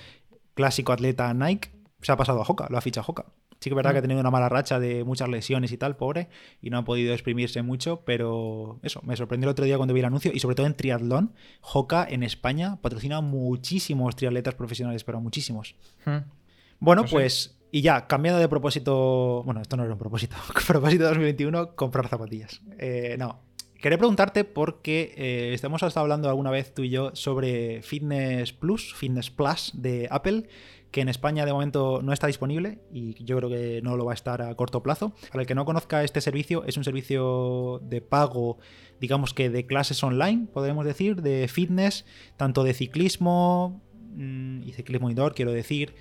clásico 0.53 0.91
atleta 0.91 1.33
Nike, 1.33 1.71
se 2.01 2.11
ha 2.11 2.17
pasado 2.17 2.41
a 2.41 2.45
Hoka, 2.47 2.67
lo 2.69 2.77
ha 2.77 2.81
fichado 2.81 3.05
a 3.07 3.11
Hoka. 3.11 3.25
Sí 3.59 3.69
que 3.69 3.73
es 3.73 3.75
verdad 3.75 3.91
que 3.91 3.99
ha 3.99 4.01
mm. 4.01 4.03
tenido 4.03 4.19
una 4.19 4.31
mala 4.31 4.49
racha 4.49 4.79
de 4.79 5.03
muchas 5.03 5.29
lesiones 5.29 5.71
y 5.71 5.77
tal, 5.77 5.95
pobre, 5.95 6.29
y 6.61 6.71
no 6.71 6.79
ha 6.79 6.83
podido 6.83 7.13
exprimirse 7.13 7.61
mucho, 7.61 8.01
pero 8.05 8.79
eso, 8.81 9.01
me 9.03 9.15
sorprendió 9.15 9.47
el 9.47 9.51
otro 9.51 9.65
día 9.65 9.77
cuando 9.77 9.93
vi 9.93 9.99
el 9.99 10.07
anuncio, 10.07 10.31
y 10.33 10.39
sobre 10.39 10.55
todo 10.55 10.65
en 10.65 10.73
triatlón, 10.73 11.33
Hoka 11.61 12.07
en 12.09 12.23
España 12.23 12.79
patrocina 12.81 13.21
muchísimos 13.21 14.15
triatletas 14.15 14.55
profesionales, 14.55 15.03
pero 15.03 15.21
muchísimos. 15.21 15.75
Mm. 16.05 16.17
Bueno, 16.79 17.03
pues, 17.03 17.11
pues 17.11 17.60
y 17.71 17.81
ya, 17.81 18.07
cambiando 18.07 18.39
de 18.39 18.49
propósito. 18.49 19.43
Bueno, 19.45 19.61
esto 19.61 19.77
no 19.77 19.83
era 19.83 19.93
un 19.93 19.99
propósito. 19.99 20.35
propósito 20.67 21.05
2021, 21.05 21.75
comprar 21.75 22.07
zapatillas. 22.09 22.61
Eh, 22.77 23.15
no. 23.17 23.39
Quería 23.81 23.97
preguntarte 23.97 24.43
porque 24.43 25.13
eh, 25.17 25.57
hemos 25.63 25.81
estado 25.81 26.03
hablando 26.03 26.29
alguna 26.29 26.51
vez 26.51 26.71
tú 26.71 26.83
y 26.83 26.89
yo 26.89 27.15
sobre 27.15 27.81
Fitness 27.81 28.53
Plus, 28.53 28.93
Fitness 28.93 29.31
Plus 29.31 29.71
de 29.73 30.07
Apple, 30.11 30.47
que 30.91 31.01
en 31.01 31.09
España 31.09 31.45
de 31.45 31.53
momento 31.53 32.01
no 32.03 32.13
está 32.13 32.27
disponible 32.27 32.77
y 32.91 33.23
yo 33.23 33.37
creo 33.37 33.49
que 33.49 33.81
no 33.81 33.97
lo 33.97 34.05
va 34.05 34.11
a 34.11 34.13
estar 34.13 34.43
a 34.43 34.53
corto 34.53 34.83
plazo. 34.83 35.13
Para 35.31 35.41
el 35.41 35.47
que 35.47 35.55
no 35.55 35.65
conozca 35.65 36.03
este 36.03 36.21
servicio, 36.21 36.63
es 36.65 36.77
un 36.77 36.83
servicio 36.83 37.79
de 37.83 38.01
pago, 38.01 38.59
digamos 38.99 39.33
que 39.33 39.49
de 39.49 39.65
clases 39.65 40.03
online, 40.03 40.45
podemos 40.53 40.85
decir, 40.85 41.23
de 41.23 41.47
fitness, 41.47 42.05
tanto 42.37 42.63
de 42.63 42.75
ciclismo 42.75 43.81
mm, 44.13 44.61
y 44.61 44.73
ciclismo 44.73 45.09
indoor, 45.09 45.33
quiero 45.33 45.53
decir 45.53 45.95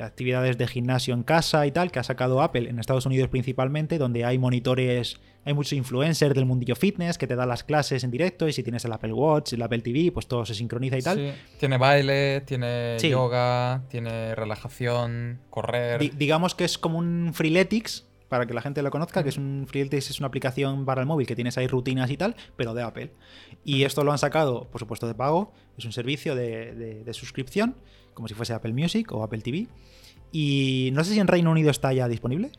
actividades 0.00 0.58
de 0.58 0.66
gimnasio 0.66 1.14
en 1.14 1.22
casa 1.22 1.66
y 1.66 1.72
tal, 1.72 1.90
que 1.90 1.98
ha 1.98 2.02
sacado 2.02 2.42
Apple 2.42 2.68
en 2.68 2.78
Estados 2.78 3.06
Unidos 3.06 3.28
principalmente, 3.28 3.98
donde 3.98 4.24
hay 4.24 4.38
monitores, 4.38 5.20
hay 5.44 5.54
muchos 5.54 5.72
influencers 5.72 6.34
del 6.34 6.46
mundillo 6.46 6.76
fitness 6.76 7.18
que 7.18 7.26
te 7.26 7.36
dan 7.36 7.48
las 7.48 7.64
clases 7.64 8.04
en 8.04 8.10
directo 8.10 8.48
y 8.48 8.52
si 8.52 8.62
tienes 8.62 8.84
el 8.84 8.92
Apple 8.92 9.12
Watch, 9.12 9.52
el 9.52 9.62
Apple 9.62 9.80
TV, 9.80 10.12
pues 10.12 10.26
todo 10.26 10.46
se 10.46 10.54
sincroniza 10.54 10.98
y 10.98 11.02
tal. 11.02 11.18
Sí. 11.18 11.32
Tiene 11.58 11.78
baile, 11.78 12.42
tiene 12.42 12.96
yoga, 12.98 13.82
tiene 13.88 14.34
relajación, 14.34 15.40
correr. 15.50 16.16
digamos 16.16 16.54
que 16.54 16.64
es 16.64 16.78
como 16.78 16.98
un 16.98 17.32
Freeletics, 17.34 18.06
para 18.32 18.46
que 18.46 18.54
la 18.54 18.62
gente 18.62 18.80
lo 18.82 18.90
conozca, 18.90 19.22
que 19.22 19.28
es 19.28 19.36
un 19.36 19.66
Freeletics 19.68 20.08
es 20.08 20.18
una 20.20 20.28
aplicación 20.28 20.86
para 20.86 21.02
el 21.02 21.06
móvil 21.06 21.26
que 21.26 21.36
tienes 21.36 21.58
ahí 21.58 21.66
rutinas 21.66 22.10
y 22.10 22.16
tal, 22.16 22.34
pero 22.56 22.72
de 22.72 22.82
Apple. 22.82 23.12
Y 23.62 23.84
esto 23.84 24.04
lo 24.04 24.10
han 24.10 24.16
sacado, 24.16 24.68
por 24.70 24.80
supuesto, 24.80 25.06
de 25.06 25.14
pago, 25.14 25.52
es 25.76 25.84
un 25.84 25.92
servicio 25.92 26.34
de 26.34 27.10
suscripción 27.12 27.76
como 28.14 28.28
si 28.28 28.34
fuese 28.34 28.52
Apple 28.52 28.72
Music 28.72 29.12
o 29.12 29.22
Apple 29.22 29.40
TV. 29.40 29.66
Y 30.30 30.90
no 30.92 31.04
sé 31.04 31.12
si 31.12 31.20
en 31.20 31.26
Reino 31.26 31.50
Unido 31.50 31.70
está 31.70 31.92
ya 31.92 32.08
disponible. 32.08 32.50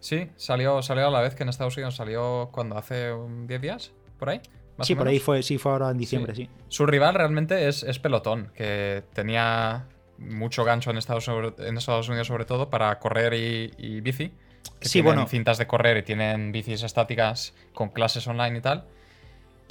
Sí, 0.00 0.28
salió, 0.36 0.82
salió 0.82 1.08
a 1.08 1.10
la 1.10 1.20
vez 1.20 1.34
que 1.34 1.42
en 1.42 1.48
Estados 1.48 1.76
Unidos 1.76 1.96
salió 1.96 2.48
cuando 2.52 2.76
hace 2.76 3.12
10 3.46 3.60
días, 3.60 3.92
por 4.18 4.30
ahí. 4.30 4.40
sí, 4.80 4.94
por 4.94 5.06
ahí 5.06 5.20
fue, 5.20 5.42
sí, 5.42 5.58
fue 5.58 5.72
ahora 5.72 5.90
en 5.90 5.98
diciembre, 5.98 6.34
sí. 6.34 6.48
Su 6.68 6.86
rival 6.86 7.14
realmente 7.14 7.68
es, 7.68 7.82
es, 7.82 7.98
Pelotón, 7.98 8.50
que 8.54 9.04
tenía 9.12 9.86
mucho 10.18 10.64
gancho 10.64 10.90
en 10.90 10.98
Estados, 10.98 11.28
en 11.28 11.76
Estados 11.76 12.08
Unidos 12.08 12.26
sobre 12.26 12.44
todo 12.44 12.70
para 12.70 12.98
correr 12.98 13.34
y, 13.34 14.00
bici. 14.00 14.32
Que 14.80 14.88
sí, 14.88 14.94
tienen 14.94 15.14
bueno. 15.14 15.28
cintas 15.28 15.58
de 15.58 15.66
correr 15.66 15.96
y 15.98 16.02
tienen 16.02 16.52
bicis 16.52 16.82
estáticas 16.82 17.54
con 17.74 17.90
clases 17.90 18.26
online 18.26 18.58
y 18.58 18.60
tal. 18.60 18.84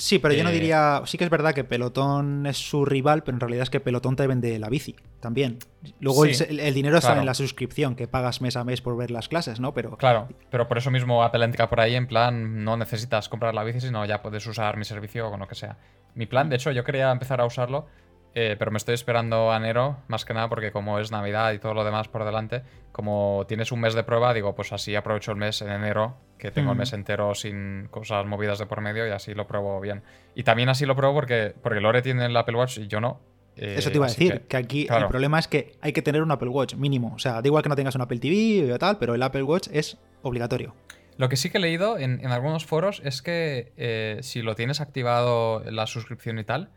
Sí, 0.02 0.18
pero 0.18 0.34
yo 0.34 0.44
no 0.44 0.50
eh, 0.50 0.54
diría. 0.54 1.04
Sí 1.06 1.20
que 1.20 1.26
es 1.26 1.30
verdad 1.30 1.54
que 1.54 1.64
Pelotón 1.64 2.48
es 2.48 2.58
su 2.58 2.86
rival, 2.86 3.22
pero 3.24 3.36
en 3.36 3.40
realidad 3.40 3.64
es 3.64 3.70
que 3.70 3.80
Pelotón 3.80 4.16
te 4.16 4.26
vende 4.26 4.58
la 4.58 4.68
bici 4.68 4.96
también. 5.20 5.60
Luego 6.00 6.26
el, 6.26 6.74
dinero 6.74 6.98
está 6.98 7.20
en 7.20 7.26
la 7.26 7.36
suscripción, 7.36 7.96
que 7.96 8.08
pagas 8.08 8.42
mes 8.42 8.56
a 8.56 8.64
mes 8.64 8.82
por 8.82 8.98
ver 8.98 9.12
las 9.12 9.28
clases, 9.28 9.60
¿no? 9.60 9.76
Pero. 9.76 9.98
Claro, 9.98 10.28
pero 10.50 10.68
por 10.68 10.80
eso 10.80 10.90
mismo 10.90 11.24
Apple 11.24 11.48
por 11.70 11.80
ahí 11.80 11.96
en 11.96 12.08
plan, 12.08 12.64
no 12.64 12.78
necesitas 12.78 13.30
comprar 13.30 13.54
la 13.54 13.64
bici, 13.64 13.80
sino 13.80 14.04
ya 14.06 14.24
puedes 14.24 14.46
usar 14.48 14.76
mi 14.76 14.86
servicio 14.86 15.30
con 15.30 15.40
lo 15.40 15.48
que 15.48 15.54
sea. 15.54 15.78
Mi 16.16 16.26
plan, 16.26 16.50
de 16.50 16.56
hecho, 16.56 16.72
yo 16.72 16.84
quería 16.84 17.12
empezar 17.12 17.40
a 17.40 17.46
usarlo 17.46 17.86
eh, 18.34 18.56
pero 18.58 18.72
me 18.72 18.78
estoy 18.78 18.96
esperando 18.96 19.52
a 19.52 19.58
enero, 19.58 19.98
más 20.08 20.24
que 20.24 20.34
nada 20.34 20.48
porque 20.48 20.72
como 20.72 21.00
es 21.00 21.12
Navidad 21.12 21.52
y 21.52 21.60
todo 21.60 21.74
lo 21.74 21.84
demás 21.84 22.08
por 22.08 22.24
delante, 22.24 22.64
como 22.92 23.46
tienes 23.48 23.72
un 23.72 23.82
mes 23.82 23.94
de 23.94 24.04
prueba, 24.04 24.34
digo, 24.34 24.56
pues 24.56 24.72
así 24.72 24.96
aprovecho 24.96 25.32
el 25.32 25.38
mes 25.38 25.62
en 25.62 25.70
enero, 25.70 26.18
que 26.38 26.50
tengo 26.50 26.72
el 26.72 26.78
mes 26.78 26.94
entero 26.94 27.36
sin 27.36 27.88
cosas 27.92 28.26
movidas 28.26 28.58
de 28.60 28.66
por 28.66 28.82
medio 28.82 29.06
y 29.06 29.12
así 29.12 29.34
lo 29.34 29.48
pruebo 29.48 29.80
bien. 29.82 30.02
Y 30.34 30.44
también 30.44 30.70
así 30.70 30.86
lo 30.86 30.96
pruebo 30.96 31.14
porque, 31.16 31.54
porque 31.62 31.82
Lore 31.82 32.02
tiene 32.02 32.26
el 32.26 32.36
Apple 32.38 32.56
Watch 32.56 32.78
y 32.78 32.88
yo 32.88 33.02
no. 33.02 33.20
Eso 33.58 33.92
te 33.92 33.98
iba 33.98 34.06
a 34.06 34.10
decir, 34.10 34.42
que, 34.48 34.58
aquí 34.58 34.88
el 34.90 35.08
problema 35.08 35.38
es 35.38 35.48
que 35.48 35.76
hay 35.82 35.92
que 35.92 36.02
tener 36.02 36.24
un 36.24 36.32
Apple 36.32 36.50
Watch 36.50 36.76
mínimo. 36.76 37.14
O 37.14 37.20
sea, 37.20 37.42
da 37.42 37.48
igual 37.48 37.62
que 37.62 37.70
no 37.70 37.76
tengas 37.76 37.96
un 37.96 38.02
Apple 38.02 38.20
TV 38.20 38.72
o 38.74 38.80
tal, 38.80 38.98
pero 38.98 39.14
el 39.14 39.22
Apple 39.22 39.44
Watch 39.44 39.68
es 39.72 39.98
obligatorio. 40.22 40.74
Lo 41.18 41.28
que 41.30 41.36
sí 41.36 41.50
que 41.50 41.58
he 41.58 41.62
leído 41.62 42.00
en, 42.00 42.26
algunos 42.26 42.66
foros 42.66 43.02
es 43.04 43.22
que 43.22 43.74
eh, 43.78 44.20
si 44.22 44.42
lo 44.42 44.56
tienes 44.56 44.80
activado 44.80 45.64
la 45.70 45.86
suscripción 45.86 46.40
y 46.40 46.44
tal, 46.46 46.72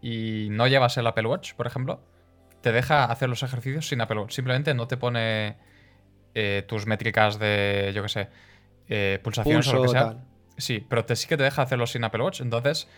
y 0.00 0.48
no 0.50 0.66
llevas 0.66 0.96
el 0.96 1.06
Apple 1.06 1.26
Watch, 1.26 1.54
por 1.54 1.66
ejemplo, 1.66 2.00
te 2.60 2.72
deja 2.72 3.04
hacer 3.04 3.28
los 3.28 3.42
ejercicios 3.42 3.88
sin 3.88 4.00
Apple 4.00 4.20
Watch. 4.20 4.32
Simplemente 4.32 4.74
no 4.74 4.86
te 4.86 4.96
pone 4.96 5.56
eh, 6.34 6.64
tus 6.66 6.86
métricas 6.86 7.38
de, 7.38 7.92
yo 7.94 8.02
qué 8.02 8.08
sé, 8.08 8.28
eh, 8.88 9.18
pulsaciones 9.22 9.68
o 9.68 9.74
lo 9.74 9.82
que 9.82 9.88
sea. 9.88 10.16
Sí, 10.56 10.84
pero 10.88 11.04
te, 11.04 11.16
sí 11.16 11.26
que 11.26 11.36
te 11.36 11.42
deja 11.42 11.62
hacerlo 11.62 11.86
sin 11.86 12.04
Apple 12.04 12.22
Watch. 12.22 12.40
Entonces, 12.40 12.88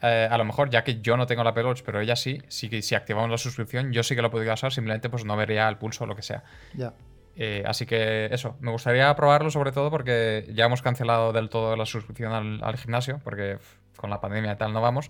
a 0.00 0.36
lo 0.36 0.44
mejor, 0.44 0.70
ya 0.70 0.84
que 0.84 1.00
yo 1.00 1.16
no 1.16 1.26
tengo 1.26 1.42
el 1.42 1.48
Apple 1.48 1.64
Watch, 1.64 1.82
pero 1.84 2.00
ella 2.00 2.16
sí, 2.16 2.42
sí 2.48 2.82
si 2.82 2.94
activamos 2.94 3.30
la 3.30 3.38
suscripción, 3.38 3.92
yo 3.92 4.02
sí 4.02 4.14
que 4.14 4.22
lo 4.22 4.30
podría 4.30 4.54
usar, 4.54 4.72
simplemente 4.72 5.08
pues 5.08 5.24
no 5.24 5.36
vería 5.36 5.68
el 5.68 5.78
pulso 5.78 6.04
o 6.04 6.06
lo 6.06 6.14
que 6.14 6.22
sea. 6.22 6.44
Ya. 6.74 6.92
Eh, 7.40 7.62
así 7.64 7.86
que 7.86 8.26
eso, 8.32 8.56
me 8.58 8.72
gustaría 8.72 9.14
probarlo 9.14 9.48
sobre 9.52 9.70
todo 9.70 9.92
porque 9.92 10.44
ya 10.52 10.64
hemos 10.64 10.82
cancelado 10.82 11.32
del 11.32 11.48
todo 11.48 11.76
la 11.76 11.86
suscripción 11.86 12.32
al, 12.32 12.76
gimnasio, 12.76 13.20
porque 13.22 13.58
con 13.96 14.10
la 14.10 14.20
pandemia 14.20 14.52
y 14.52 14.56
tal 14.56 14.72
no 14.72 14.80
vamos. 14.80 15.08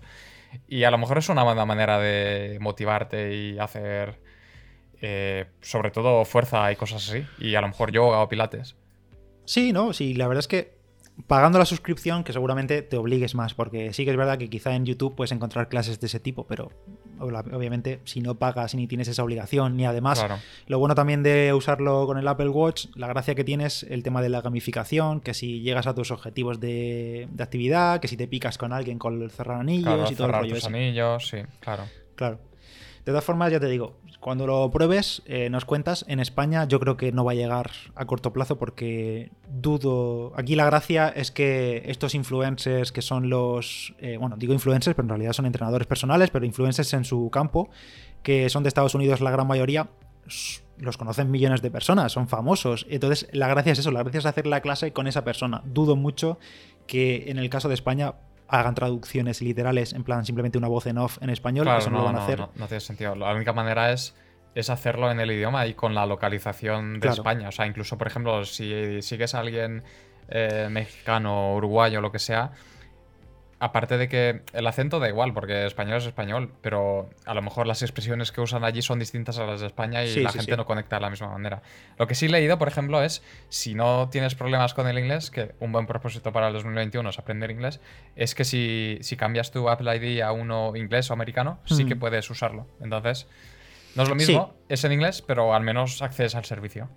Y 0.67 0.83
a 0.83 0.91
lo 0.91 0.97
mejor 0.97 1.17
es 1.17 1.29
una 1.29 1.43
buena 1.43 1.65
manera 1.65 1.99
de 1.99 2.57
motivarte 2.59 3.35
y 3.35 3.59
hacer 3.59 4.19
eh, 5.01 5.45
sobre 5.61 5.91
todo 5.91 6.25
fuerza 6.25 6.71
y 6.71 6.75
cosas 6.75 7.09
así. 7.09 7.25
Y 7.39 7.55
a 7.55 7.61
lo 7.61 7.67
mejor 7.67 7.91
yoga 7.91 8.19
o 8.19 8.29
pilates. 8.29 8.75
Sí, 9.45 9.73
no, 9.73 9.93
sí, 9.93 10.13
la 10.13 10.27
verdad 10.27 10.39
es 10.39 10.47
que 10.47 10.78
pagando 11.27 11.59
la 11.59 11.65
suscripción, 11.65 12.23
que 12.23 12.33
seguramente 12.33 12.81
te 12.81 12.97
obligues 12.97 13.35
más, 13.35 13.53
porque 13.53 13.93
sí 13.93 14.05
que 14.05 14.11
es 14.11 14.17
verdad 14.17 14.37
que 14.37 14.49
quizá 14.49 14.75
en 14.75 14.85
YouTube 14.85 15.15
puedes 15.15 15.31
encontrar 15.31 15.69
clases 15.69 15.99
de 15.99 16.07
ese 16.07 16.19
tipo, 16.19 16.45
pero 16.47 16.71
obviamente 17.19 17.99
si 18.05 18.21
no 18.21 18.35
pagas 18.35 18.75
ni 18.75 18.87
tienes 18.87 19.07
esa 19.07 19.23
obligación, 19.23 19.75
ni 19.75 19.85
además, 19.85 20.25
lo 20.67 20.79
bueno 20.79 20.95
también 20.95 21.23
de 21.23 21.53
usarlo 21.53 22.05
con 22.07 22.17
el 22.17 22.27
Apple 22.27 22.49
Watch, 22.49 22.87
la 22.95 23.07
gracia 23.07 23.35
que 23.35 23.43
tienes, 23.43 23.83
el 23.83 24.03
tema 24.03 24.21
de 24.21 24.29
la 24.29 24.41
gamificación, 24.41 25.19
que 25.21 25.33
si 25.33 25.61
llegas 25.61 25.87
a 25.87 25.93
tus 25.93 26.11
objetivos 26.11 26.59
de, 26.59 27.27
actividad, 27.39 27.99
que 27.99 28.07
si 28.07 28.17
te 28.17 28.27
picas 28.27 28.57
con 28.57 28.73
alguien 28.73 28.99
con 28.99 29.21
el 29.21 29.31
cerrar 29.31 29.59
anillos 29.61 30.11
y 30.11 30.15
todo 30.15 30.27
el 30.27 30.33
rollo. 30.33 30.55
Tus 30.55 30.65
anillos, 30.65 31.27
sí, 31.27 31.37
claro. 31.59 31.83
Claro. 32.15 32.48
De 33.05 33.11
todas 33.11 33.23
formas, 33.23 33.51
ya 33.51 33.59
te 33.59 33.67
digo, 33.67 33.97
cuando 34.19 34.45
lo 34.45 34.69
pruebes, 34.69 35.21
eh, 35.25 35.49
nos 35.49 35.65
cuentas. 35.65 36.05
En 36.07 36.19
España 36.19 36.65
yo 36.65 36.79
creo 36.79 36.97
que 36.97 37.11
no 37.11 37.23
va 37.23 37.31
a 37.31 37.35
llegar 37.35 37.71
a 37.95 38.05
corto 38.05 38.33
plazo 38.33 38.57
porque 38.57 39.31
dudo... 39.47 40.33
Aquí 40.35 40.55
la 40.55 40.65
gracia 40.65 41.09
es 41.09 41.31
que 41.31 41.83
estos 41.85 42.15
influencers 42.15 42.91
que 42.91 43.01
son 43.01 43.29
los... 43.29 43.95
Eh, 43.99 44.17
bueno, 44.17 44.35
digo 44.37 44.53
influencers, 44.53 44.95
pero 44.95 45.05
en 45.05 45.09
realidad 45.09 45.33
son 45.33 45.45
entrenadores 45.45 45.87
personales, 45.87 46.29
pero 46.29 46.45
influencers 46.45 46.93
en 46.93 47.05
su 47.05 47.29
campo, 47.31 47.69
que 48.21 48.49
son 48.49 48.63
de 48.63 48.69
Estados 48.69 48.95
Unidos 48.95 49.21
la 49.21 49.31
gran 49.31 49.47
mayoría, 49.47 49.89
los 50.77 50.97
conocen 50.97 51.31
millones 51.31 51.61
de 51.61 51.71
personas, 51.71 52.11
son 52.11 52.27
famosos. 52.27 52.85
Entonces 52.89 53.27
la 53.31 53.47
gracia 53.47 53.71
es 53.71 53.79
eso, 53.79 53.91
la 53.91 54.03
gracia 54.03 54.19
es 54.19 54.25
hacer 54.25 54.47
la 54.47 54.61
clase 54.61 54.93
con 54.93 55.07
esa 55.07 55.23
persona. 55.23 55.61
Dudo 55.65 55.95
mucho 55.95 56.39
que 56.87 57.29
en 57.29 57.37
el 57.37 57.49
caso 57.49 57.67
de 57.67 57.75
España 57.75 58.15
hagan 58.49 58.75
traducciones 58.75 59.41
literales, 59.41 59.93
en 59.93 60.03
plan 60.03 60.25
simplemente 60.25 60.57
una 60.57 60.67
voz 60.67 60.87
en 60.87 60.97
off 60.97 61.17
en 61.21 61.29
español, 61.29 61.67
eso 61.77 61.89
no, 61.89 61.99
lo 61.99 62.03
van 62.05 62.15
a 62.15 62.23
hacer. 62.23 62.39
No, 62.39 62.67
tiene 62.67 62.79
sentido. 62.79 63.15
La 63.15 63.33
única 63.33 63.53
manera 63.53 63.91
es, 63.91 64.15
es 64.55 64.69
hacerlo 64.69 65.11
en 65.11 65.19
el 65.19 65.31
idioma 65.31 65.67
y 65.67 65.73
con 65.73 65.93
la 65.93 66.05
localización 66.05 66.99
de 66.99 67.09
España. 67.09 67.49
O 67.49 67.51
sea, 67.51 67.67
incluso, 67.67 67.97
por 67.97 68.07
ejemplo, 68.07 68.43
si 68.45 69.01
sigues 69.01 69.35
a 69.35 69.39
alguien 69.39 69.83
eh, 70.29 70.67
mexicano, 70.69 71.55
uruguayo, 71.55 72.01
lo 72.01 72.11
que 72.11 72.19
sea, 72.19 72.51
Aparte 73.61 73.97
de 73.97 74.07
que 74.07 74.41
el 74.53 74.67
acento 74.67 74.99
da 74.99 75.09
igual, 75.09 75.33
porque 75.33 75.65
español 75.65 75.97
es 75.97 76.05
español, 76.05 76.53
pero 76.61 77.09
a 77.25 77.33
lo 77.33 77.41
mejor 77.41 77.67
las 77.67 77.81
expresiones 77.81 78.31
que 78.31 78.39
usan 78.39 78.63
allí 78.63 78.81
son 78.81 78.99
distintas 78.99 79.37
a 79.37 79.45
las 79.45 79.59
de 79.59 79.67
España 79.67 80.05
y 80.05 80.15
la 80.21 80.31
gente 80.31 80.55
no 80.55 80.65
conecta 80.65 80.95
de 80.95 81.01
la 81.01 81.09
misma 81.09 81.27
manera. 81.27 81.61
Lo 81.97 82.07
que 82.07 82.15
sí 82.15 82.27
he 82.27 82.29
leído, 82.29 82.57
por 82.57 82.69
ejemplo, 82.69 83.03
es 83.03 83.21
si 83.49 83.75
no 83.75 84.07
tienes 84.09 84.33
problemas 84.33 84.73
con 84.73 84.87
el 84.87 84.97
inglés, 84.97 85.29
que 85.29 85.51
un 85.59 85.73
buen 85.73 85.87
propósito 85.87 86.31
para 86.31 86.47
el 86.47 86.53
2021 86.53 87.09
es 87.09 87.19
aprender 87.19 87.51
inglés, 87.51 87.81
es 88.15 88.33
que 88.33 88.45
si, 88.45 88.99
cambias 89.17 89.51
tu 89.51 89.67
Apple 89.67 89.93
ID 89.93 90.21
a 90.21 90.31
uno 90.31 90.73
inglés 90.77 91.11
o 91.11 91.13
americano, 91.13 91.59
sí 91.65 91.85
que 91.85 91.95
mm. 91.95 91.99
puedes 91.99 92.29
usarlo. 92.29 92.65
Entonces, 92.79 93.27
no 93.95 94.03
es 94.03 94.09
lo 94.09 94.15
mismo, 94.15 94.53
es 94.69 94.85
en 94.85 94.93
inglés, 94.93 95.21
pero 95.21 95.53
al 95.53 95.63
menos 95.63 96.01
accedes 96.01 96.33
al 96.35 96.45
servicio. 96.45 96.87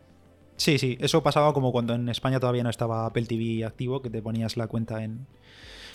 Sí, 0.56 0.78
sí, 0.78 0.96
eso 1.00 1.24
pasaba 1.24 1.52
como 1.54 1.72
cuando 1.72 1.94
en 1.94 2.08
España 2.08 2.38
todavía 2.38 2.62
no 2.62 2.70
estaba 2.70 3.06
Apple 3.06 3.24
TV 3.24 3.64
activo, 3.64 4.00
que 4.00 4.10
te 4.10 4.22
ponías 4.22 4.56
la 4.56 4.68
cuenta 4.68 5.02
en, 5.02 5.26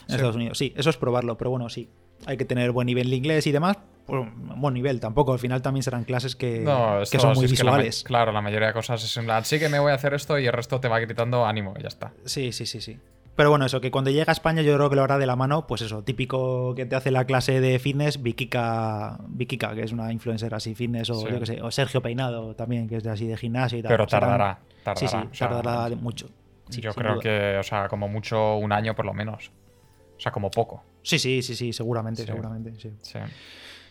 en 0.07 0.15
Estados 0.15 0.35
Unidos. 0.35 0.57
Sí, 0.57 0.73
eso 0.75 0.89
es 0.89 0.97
probarlo, 0.97 1.37
pero 1.37 1.49
bueno, 1.49 1.69
sí. 1.69 1.89
Hay 2.25 2.37
que 2.37 2.45
tener 2.45 2.71
buen 2.71 2.87
nivel 2.87 3.09
de 3.09 3.15
inglés 3.15 3.47
y 3.47 3.51
demás. 3.51 3.77
Pues, 4.05 4.27
buen 4.35 4.73
nivel 4.73 4.99
tampoco. 4.99 5.33
Al 5.33 5.39
final 5.39 5.61
también 5.61 5.83
serán 5.83 6.03
clases 6.03 6.35
que, 6.35 6.65
que 7.11 7.19
son 7.19 7.33
muy 7.33 7.47
visuales. 7.47 8.03
claro, 8.03 8.31
la 8.31 8.41
mayoría 8.41 8.67
de 8.67 8.73
cosas 8.73 9.03
es 9.03 9.15
en 9.17 9.25
plan, 9.25 9.43
sí 9.45 9.59
que 9.59 9.69
me 9.69 9.79
voy 9.79 9.91
a 9.91 9.95
hacer 9.95 10.13
esto 10.13 10.39
y 10.39 10.45
el 10.45 10.53
resto 10.53 10.79
te 10.79 10.87
va 10.87 10.99
gritando 10.99 11.45
ánimo 11.45 11.73
y 11.77 11.83
ya 11.83 11.89
está. 11.89 12.13
Sí, 12.25 12.51
sí, 12.51 12.65
sí, 12.65 12.81
sí. 12.81 12.97
Pero 13.37 13.51
bueno, 13.51 13.67
eso, 13.67 13.79
que 13.81 13.91
cuando 13.91 14.09
llega 14.09 14.31
a 14.31 14.33
España 14.33 14.63
yo 14.63 14.73
creo 14.75 14.89
que 14.89 14.95
lo 14.95 15.03
hará 15.03 15.19
de 15.19 15.27
la 15.27 15.35
mano, 15.35 15.67
pues 15.67 15.81
eso, 15.83 16.03
típico 16.03 16.73
que 16.73 16.87
te 16.87 16.95
hace 16.95 17.11
la 17.11 17.25
clase 17.25 17.61
de 17.61 17.77
fitness, 17.77 18.23
Vikika, 18.23 19.19
Vikika 19.27 19.75
que 19.75 19.83
es 19.83 19.91
una 19.91 20.11
influencer 20.11 20.55
así 20.55 20.73
fitness, 20.73 21.11
o 21.11 21.29
yo 21.29 21.39
qué 21.39 21.45
sé, 21.45 21.61
o 21.61 21.69
Sergio 21.69 22.01
Peinado 22.01 22.55
también, 22.55 22.89
que 22.89 22.95
es 22.95 23.03
de 23.03 23.11
así 23.11 23.27
de 23.27 23.37
gimnasio 23.37 23.77
y 23.77 23.83
tal. 23.83 23.89
Pero 23.89 24.07
tardará, 24.07 24.59
tardará. 24.83 24.99
Sí, 24.99 25.07
sí, 25.07 25.37
tardará 25.37 25.95
mucho. 25.95 26.29
yo 26.69 26.91
creo 26.95 27.19
que, 27.19 27.57
o 27.59 27.63
sea, 27.63 27.87
como 27.87 28.07
mucho 28.07 28.55
un 28.55 28.71
año 28.71 28.95
por 28.95 29.05
lo 29.05 29.13
menos. 29.13 29.51
O 30.17 30.19
sea, 30.19 30.31
como 30.31 30.49
poco. 30.49 30.83
Sí, 31.03 31.19
sí, 31.19 31.41
sí, 31.41 31.55
sí, 31.55 31.71
seguramente, 31.71 32.25
seguramente, 32.25 32.73
sí. 32.79 32.91
sí. 33.01 33.19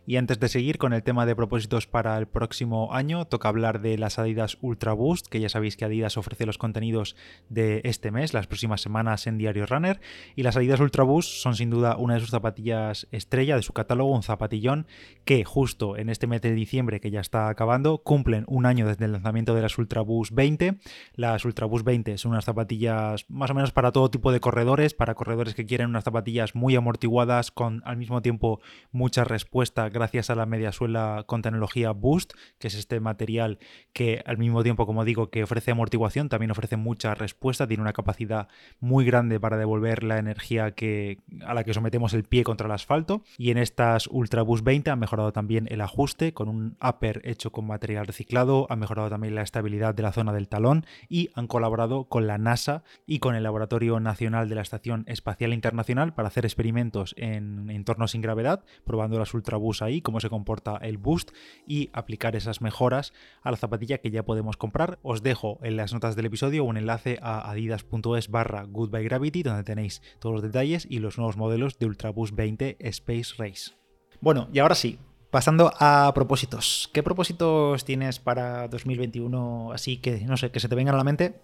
Y 0.09 0.17
antes 0.17 0.39
de 0.39 0.49
seguir 0.49 0.79
con 0.79 0.93
el 0.93 1.03
tema 1.03 1.27
de 1.27 1.35
propósitos 1.35 1.89
para 1.89 2.17
el 2.17 2.27
próximo 2.27 2.95
año, 2.95 3.25
toca 3.25 3.49
hablar 3.49 3.81
de 3.81 3.99
las 3.99 4.21
Adidas 4.21 4.57
Ultra 4.61 4.93
Boost, 4.93 5.27
que 5.27 5.41
ya 5.41 5.49
sabéis 5.49 5.77
que 5.77 5.85
Adidas 5.85 6.17
ofrece 6.17 6.47
los 6.47 6.59
contenidos 6.59 7.17
de 7.49 7.81
este 7.83 8.13
mes, 8.13 8.33
las 8.33 8.47
próximas 8.47 8.81
semanas 8.81 9.27
en 9.27 9.37
Diario 9.37 9.67
Runner. 9.67 10.01
Y 10.37 10.45
las 10.45 10.57
Adidas 10.57 10.79
Ultra 10.79 11.03
Boost 11.03 11.29
son 11.29 11.57
sin 11.57 11.71
duda 11.71 11.97
una 11.97 12.15
de 12.15 12.21
sus 12.21 12.31
zapatillas 12.31 13.09
estrella 13.11 13.57
de 13.57 13.63
su 13.63 13.73
catálogo, 13.73 14.15
un 14.15 14.23
zapatillón 14.23 14.87
que 15.25 15.45
justo 15.45 15.97
en 15.97 16.09
este 16.09 16.29
mes 16.29 16.41
de 16.41 16.53
diciembre, 16.53 17.01
que 17.01 17.11
ya 17.11 17.21
está 17.21 17.49
acabando, 17.49 17.99
cumplen 17.99 18.45
un 18.47 18.65
año 18.65 18.87
desde 18.87 19.07
el 19.07 19.13
lanzamiento 19.13 19.57
de 19.57 19.63
las 19.63 19.77
Ultra 19.77 20.03
Boost 20.03 20.33
20. 20.33 20.77
Las 21.15 21.45
Ultra 21.45 21.67
Boost 21.67 21.85
20 21.85 22.17
son 22.19 22.31
unas 22.31 22.45
zapatillas 22.45 23.25
más 23.29 23.51
o 23.51 23.55
menos 23.55 23.73
para 23.73 23.91
todo 23.91 24.09
tipo 24.09 24.31
de 24.31 24.39
corredores, 24.39 24.95
para 24.95 25.17
corredores 25.17 25.57
que 25.57 25.67
quieren 25.67 25.89
unas 25.89 26.05
zapatillas 26.05 26.55
muy 26.55 26.77
amortiguadas 26.77 27.51
con 27.51 27.83
al 27.85 27.97
mismo 27.97 28.23
tiempo 28.23 28.61
mucha 28.93 29.25
respuesta 29.25 29.91
gracias 29.97 30.29
a 30.29 30.35
la 30.35 30.45
mediasuela 30.45 31.25
con 31.26 31.41
tecnología 31.41 31.93
Boost, 31.93 32.35
que 32.59 32.69
es 32.69 32.75
este 32.75 33.00
material 33.00 33.59
que 33.95 34.23
al 34.26 34.37
mismo 34.37 34.62
tiempo, 34.62 34.85
como 34.85 35.05
digo, 35.07 35.31
que 35.31 35.43
ofrece 35.43 35.71
amortiguación, 35.71 36.29
también 36.29 36.50
ofrece 36.50 36.76
mucha 36.76 37.15
respuesta, 37.15 37.67
tiene 37.67 37.83
una 37.83 37.95
capacidad 37.95 38.49
muy 38.79 39.07
grande 39.07 39.41
para 39.41 39.57
devolver 39.57 40.05
la 40.05 40.19
energía 40.19 40.73
que, 40.73 41.19
a 41.45 41.55
la 41.55 41.65
que 41.65 41.73
sometemos 41.73 42.12
el 42.12 42.25
pie 42.25 42.45
contra 42.45 42.67
el 42.67 42.73
asfalto. 42.73 43.23
Y 43.38 43.50
en 43.50 43.59
estas 43.59 44.07
Ultra 44.09 44.43
Boost 44.43 44.65
20 44.65 44.91
ha 44.91 44.97
mejorado 44.97 45.33
también 45.33 45.67
el 45.71 45.81
ajuste 45.81 46.35
con 46.35 46.49
un 46.49 46.76
upper 46.87 47.23
hecho 47.25 47.50
con 47.50 47.67
material 47.67 48.07
reciclado, 48.07 48.67
ha 48.69 48.76
mejorado 48.76 49.09
también 49.09 49.35
la 49.35 49.43
estabilidad 49.43 49.95
de 49.95 50.03
la 50.03 50.12
zona 50.12 50.35
del 50.35 50.49
talón 50.49 50.85
y 51.09 51.31
han 51.35 51.47
colaborado 51.47 52.05
con 52.05 52.26
la 52.26 52.37
NASA 52.37 52.83
y 53.07 53.19
con 53.19 53.35
el 53.35 53.45
Laboratorio 53.45 53.99
Nacional 53.99 54.50
de 54.50 54.57
la 54.57 54.62
Estación 54.62 55.05
Espacial 55.07 55.55
Internacional 55.55 56.12
para 56.12 56.29
hacer 56.29 56.45
experimentos 56.45 57.15
en 57.17 57.71
entornos 57.71 58.11
sin 58.11 58.21
gravedad, 58.21 58.62
probando 58.85 59.19
las 59.19 59.33
Ultra 59.33 59.57
Boost 59.57 59.86
ahí, 59.87 60.00
cómo 60.00 60.21
se 60.21 60.28
comporta 60.28 60.76
el 60.76 60.99
boost 60.99 61.31
y 61.66 61.90
aplicar 61.93 62.37
esas 62.37 62.61
mejoras 62.61 63.12
a 63.43 63.50
la 63.50 63.57
zapatilla 63.57 63.99
que 63.99 64.11
ya 64.11 64.25
podemos 64.25 64.57
comprar. 64.57 64.99
Os 65.02 65.23
dejo 65.23 65.59
en 65.62 65.76
las 65.76 65.93
notas 65.93 66.16
del 66.16 66.26
episodio 66.26 66.64
un 66.64 66.76
enlace 66.76 67.19
a 67.23 67.50
adidas.es 67.50 68.28
barra 68.28 68.64
goodbye 68.64 69.09
donde 69.43 69.64
tenéis 69.64 70.02
todos 70.19 70.35
los 70.35 70.43
detalles 70.43 70.87
y 70.88 70.99
los 70.99 71.19
nuevos 71.19 71.37
modelos 71.37 71.78
de 71.78 71.87
Ultraboost 71.87 72.35
20 72.35 72.76
Space 72.81 73.35
Race. 73.38 73.73
Bueno, 74.21 74.49
y 74.52 74.59
ahora 74.59 74.75
sí, 74.75 74.99
Pasando 75.31 75.73
a 75.81 76.11
propósitos. 76.14 76.88
¿Qué 76.95 77.02
propósitos 77.02 77.85
tienes 77.85 78.21
para 78.21 78.69
2021 78.69 79.73
así 79.73 79.99
que, 79.99 80.21
no 80.21 80.37
sé, 80.37 80.50
que 80.50 80.61
se 80.61 80.69
te 80.69 80.75
vengan 80.75 80.95
a 80.95 80.99
la 80.99 81.05
mente? 81.05 81.35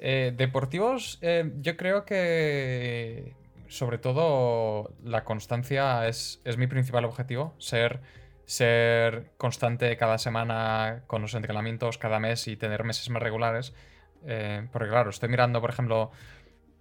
Eh, 0.00 0.34
deportivos, 0.36 1.18
eh, 1.22 1.52
yo 1.60 1.76
creo 1.76 2.04
que 2.04 3.34
sobre 3.68 3.98
todo 3.98 4.94
la 5.04 5.24
constancia 5.24 6.06
es, 6.08 6.40
mi 6.56 6.66
principal 6.66 7.04
objetivo, 7.04 7.54
ser, 7.58 8.00
ser 8.44 9.32
constante 9.36 9.96
cada 9.96 10.18
semana 10.18 11.02
con 11.06 11.22
los 11.22 11.34
entrenamientos, 11.34 11.98
cada 11.98 12.18
mes 12.18 12.48
y 12.48 12.56
tener 12.56 12.84
meses 12.84 13.08
más 13.10 13.22
regulares. 13.22 13.74
Eh, 14.26 14.66
porque 14.72 14.88
claro, 14.88 15.10
estoy 15.10 15.28
mirando, 15.28 15.60
por 15.60 15.70
ejemplo, 15.70 16.10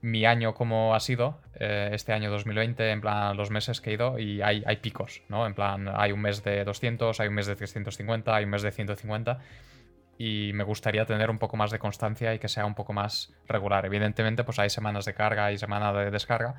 mi 0.02 0.26
año 0.26 0.54
como 0.54 0.96
ha 0.96 1.00
sido, 1.00 1.40
eh, 1.60 1.90
este 1.94 2.14
año 2.14 2.32
2020, 2.32 2.90
en 2.90 3.02
plan 3.02 3.36
los 3.38 3.52
meses 3.52 3.82
que 3.82 3.92
he 3.92 3.94
ido, 3.94 4.18
y 4.18 4.42
hay, 4.42 4.64
hay 4.66 4.78
picos, 4.78 5.22
¿no? 5.30 5.46
En 5.46 5.54
plan, 5.54 5.90
hay 5.94 6.12
un 6.12 6.22
mes 6.22 6.44
de 6.44 6.64
200, 6.64 7.20
hay 7.20 7.28
un 7.28 7.34
mes 7.36 7.48
de 7.48 7.56
350, 7.56 8.36
hay 8.36 8.46
un 8.46 8.52
mes 8.52 8.62
de 8.62 8.72
150 8.72 9.40
y 10.18 10.52
me 10.54 10.64
gustaría 10.64 11.06
tener 11.06 11.30
un 11.30 11.38
poco 11.38 11.58
más 11.58 11.72
de 11.72 11.80
constancia 11.80 12.34
y 12.34 12.40
que 12.40 12.48
sea 12.48 12.66
un 12.66 12.76
poco 12.76 12.94
más 12.94 13.34
regular. 13.48 13.86
Evidentemente, 13.86 14.44
pues 14.44 14.60
hay 14.60 14.70
semanas 14.70 15.06
de 15.06 15.14
carga 15.14 15.52
y 15.52 15.58
semanas 15.58 15.96
de 15.96 16.12
descarga, 16.12 16.56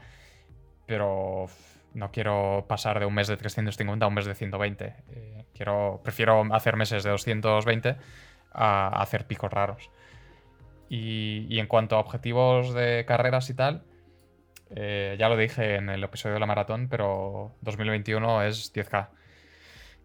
pero 0.87 1.47
no 1.95 2.11
quiero 2.11 2.67
pasar 2.69 3.01
de 3.01 3.07
un 3.07 3.15
mes 3.15 3.29
de 3.29 3.37
350 3.37 4.05
a 4.05 4.09
un 4.09 4.15
mes 4.15 4.27
de 4.27 4.35
120. 4.35 4.95
Eh, 5.11 5.45
quiero, 5.55 6.01
prefiero 6.05 6.47
hacer 6.55 6.77
meses 6.77 7.03
de 7.03 7.11
220 7.11 7.97
a 8.53 9.03
hacer 9.03 9.27
picos 9.27 9.53
raros. 9.53 9.91
Y, 10.89 11.59
en 11.59 11.67
cuanto 11.67 11.97
a 11.97 12.01
objetivos 12.01 12.73
de 12.73 13.05
carreras 13.07 13.51
y 13.51 13.55
tal, 13.55 13.83
eh, 14.75 15.17
ya 15.19 15.29
lo 15.29 15.37
dije 15.37 15.77
en 15.77 15.91
el 15.91 16.03
episodio 16.03 16.35
de 16.35 16.41
la 16.41 16.47
maratón, 16.47 16.89
pero 16.89 17.53
2021 17.61 18.43
es 18.45 18.73
10K. 18.73 19.09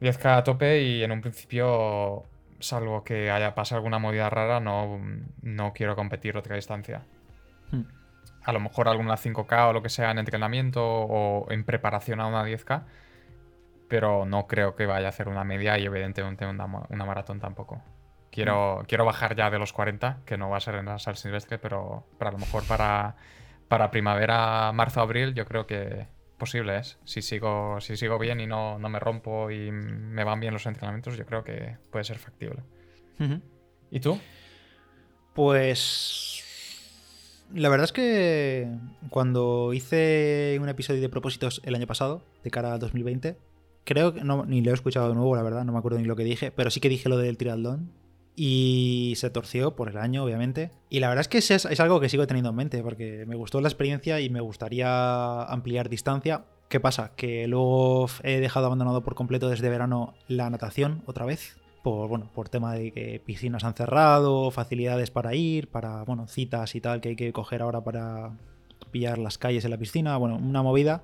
10K 0.01 0.37
a 0.37 0.43
tope 0.43 0.81
y 0.81 1.03
en 1.03 1.11
un 1.11 1.21
principio, 1.21 2.25
salvo 2.63 3.03
que 3.03 3.29
haya 3.29 3.53
pasado 3.55 3.77
alguna 3.77 3.99
movida 3.99 4.29
rara, 4.29 4.59
no, 4.59 4.99
no 5.41 5.73
quiero 5.73 5.95
competir 5.95 6.37
otra 6.37 6.55
distancia. 6.55 7.03
Hmm. 7.71 7.83
A 8.43 8.51
lo 8.51 8.59
mejor 8.59 8.89
alguna 8.89 9.15
5K 9.15 9.69
o 9.69 9.73
lo 9.73 9.81
que 9.81 9.89
sea 9.89 10.11
en 10.11 10.17
entrenamiento 10.17 10.83
o 10.83 11.49
en 11.51 11.63
preparación 11.63 12.19
a 12.19 12.27
una 12.27 12.43
10K, 12.43 12.83
pero 13.87 14.25
no 14.25 14.47
creo 14.47 14.75
que 14.75 14.85
vaya 14.85 15.05
a 15.05 15.09
hacer 15.09 15.29
una 15.29 15.43
media 15.43 15.77
y 15.77 15.85
evidentemente 15.85 16.45
una, 16.45 16.65
una 16.65 17.05
maratón 17.05 17.39
tampoco. 17.39 17.81
Quiero, 18.33 18.79
mm. 18.81 18.85
quiero 18.85 19.05
bajar 19.05 19.35
ya 19.35 19.51
de 19.51 19.59
los 19.59 19.73
40, 19.73 20.21
que 20.25 20.37
no 20.37 20.49
va 20.49 20.57
a 20.57 20.59
ser 20.59 20.75
en 20.75 20.87
la 20.87 20.97
sal 20.97 21.15
silvestre, 21.15 21.59
pero, 21.59 22.07
a 22.19 22.31
lo 22.31 22.37
mejor 22.39 22.63
para, 22.65 23.15
para 23.67 23.91
primavera, 23.91 24.71
marzo, 24.73 25.01
abril, 25.01 25.35
yo 25.35 25.45
creo 25.45 25.67
que 25.67 26.07
posible 26.43 26.77
es. 26.77 26.97
Si 27.05 27.21
sigo, 27.21 27.79
si 27.79 27.95
sigo 27.95 28.19
bien 28.19 28.41
y 28.41 28.47
no, 28.47 28.77
no 28.77 28.89
me 28.89 28.99
rompo 28.99 29.49
y 29.49 29.71
me 29.71 30.25
van 30.25 30.41
bien 30.41 30.53
los 30.53 30.65
entrenamientos, 30.65 31.15
yo 31.15 31.25
creo 31.25 31.45
que 31.45 31.77
puede 31.89 32.03
ser 32.03 32.17
factible. 32.17 32.63
¿Y 33.89 33.99
tú? 34.01 34.19
Pues. 35.33 36.43
La 37.53 37.69
verdad 37.69 37.85
es 37.85 37.93
que 37.93 38.67
cuando 39.09 39.73
hice 39.73 40.57
un 40.59 40.67
episodio 40.67 40.99
de 40.99 41.07
propósitos 41.07 41.61
el 41.63 41.75
año 41.75 41.87
pasado, 41.87 42.25
de 42.43 42.51
cara 42.51 42.73
a 42.73 42.77
2020, 42.77 43.37
creo 43.85 44.13
que 44.13 44.23
no, 44.25 44.45
ni 44.45 44.61
lo 44.61 44.71
he 44.71 44.73
escuchado 44.73 45.07
de 45.09 45.15
nuevo, 45.15 45.35
la 45.35 45.43
verdad, 45.43 45.63
no 45.63 45.71
me 45.71 45.77
acuerdo 45.77 45.99
ni 45.99 46.05
lo 46.05 46.17
que 46.17 46.23
dije, 46.23 46.51
pero 46.51 46.71
sí 46.71 46.81
que 46.81 46.89
dije 46.89 47.07
lo 47.07 47.17
del 47.17 47.37
triatlón 47.37 47.91
y 48.35 49.13
se 49.17 49.29
torció 49.29 49.75
por 49.75 49.89
el 49.89 49.97
año, 49.97 50.23
obviamente. 50.23 50.71
Y 50.89 50.99
la 50.99 51.09
verdad 51.09 51.21
es 51.21 51.27
que 51.27 51.37
es, 51.37 51.51
es, 51.51 51.79
algo 51.79 51.99
que 51.99 52.09
sigo 52.09 52.25
teniendo 52.27 52.49
en 52.49 52.55
mente, 52.55 52.81
porque 52.81 53.25
me 53.27 53.35
gustó 53.35 53.61
la 53.61 53.67
experiencia 53.67 54.19
y 54.19 54.29
me 54.29 54.41
gustaría 54.41 55.43
ampliar 55.43 55.89
distancia. 55.89 56.45
¿Qué 56.69 56.79
pasa? 56.79 57.11
Que 57.15 57.47
luego 57.47 58.07
he 58.23 58.39
dejado 58.39 58.65
abandonado 58.65 59.03
por 59.03 59.15
completo 59.15 59.49
desde 59.49 59.69
verano 59.69 60.15
la 60.27 60.49
natación 60.49 61.03
otra 61.05 61.25
vez. 61.25 61.57
Por, 61.83 62.07
bueno, 62.07 62.29
por 62.33 62.49
tema 62.49 62.73
de 62.73 62.91
que 62.91 63.21
piscinas 63.23 63.65
han 63.65 63.73
cerrado, 63.73 64.49
facilidades 64.51 65.11
para 65.11 65.35
ir, 65.35 65.67
para 65.69 66.03
bueno, 66.03 66.27
citas 66.27 66.75
y 66.75 66.81
tal 66.81 67.01
que 67.01 67.09
hay 67.09 67.15
que 67.15 67.33
coger 67.33 67.61
ahora 67.61 67.83
para 67.83 68.31
pillar 68.89 69.17
las 69.17 69.37
calles 69.37 69.65
en 69.65 69.71
la 69.71 69.77
piscina. 69.77 70.15
Bueno, 70.17 70.37
una 70.37 70.63
movida 70.63 71.03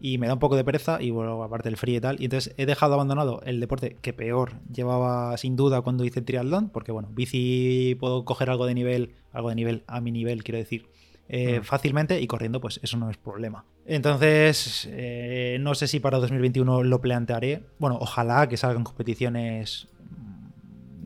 y 0.00 0.18
me 0.18 0.26
da 0.26 0.34
un 0.34 0.38
poco 0.40 0.56
de 0.56 0.64
pereza 0.64 1.00
y 1.00 1.10
bueno, 1.10 1.42
aparte 1.42 1.68
del 1.68 1.76
frío 1.76 1.98
y 1.98 2.00
tal. 2.00 2.20
Y 2.20 2.24
entonces 2.24 2.54
he 2.56 2.66
dejado 2.66 2.94
abandonado 2.94 3.42
el 3.44 3.60
deporte 3.60 3.98
que 4.00 4.12
peor 4.12 4.54
llevaba 4.72 5.36
sin 5.36 5.56
duda 5.56 5.82
cuando 5.82 6.04
hice 6.04 6.22
triatlón, 6.22 6.70
porque 6.70 6.90
bueno, 6.90 7.08
bici 7.12 7.96
puedo 8.00 8.24
coger 8.24 8.50
algo 8.50 8.66
de 8.66 8.74
nivel, 8.74 9.14
algo 9.32 9.50
de 9.50 9.54
nivel 9.54 9.84
a 9.86 10.00
mi 10.00 10.10
nivel, 10.10 10.42
quiero 10.42 10.58
decir, 10.58 10.86
eh, 11.28 11.60
mm. 11.60 11.64
fácilmente 11.64 12.20
y 12.20 12.26
corriendo 12.26 12.60
pues 12.60 12.80
eso 12.82 12.96
no 12.96 13.10
es 13.10 13.18
problema. 13.18 13.64
Entonces, 13.86 14.88
eh, 14.90 15.58
no 15.60 15.74
sé 15.74 15.86
si 15.86 16.00
para 16.00 16.18
2021 16.18 16.82
lo 16.82 17.00
plantearé. 17.00 17.62
Bueno, 17.78 17.98
ojalá 18.00 18.48
que 18.48 18.56
salgan 18.56 18.84
competiciones 18.84 19.88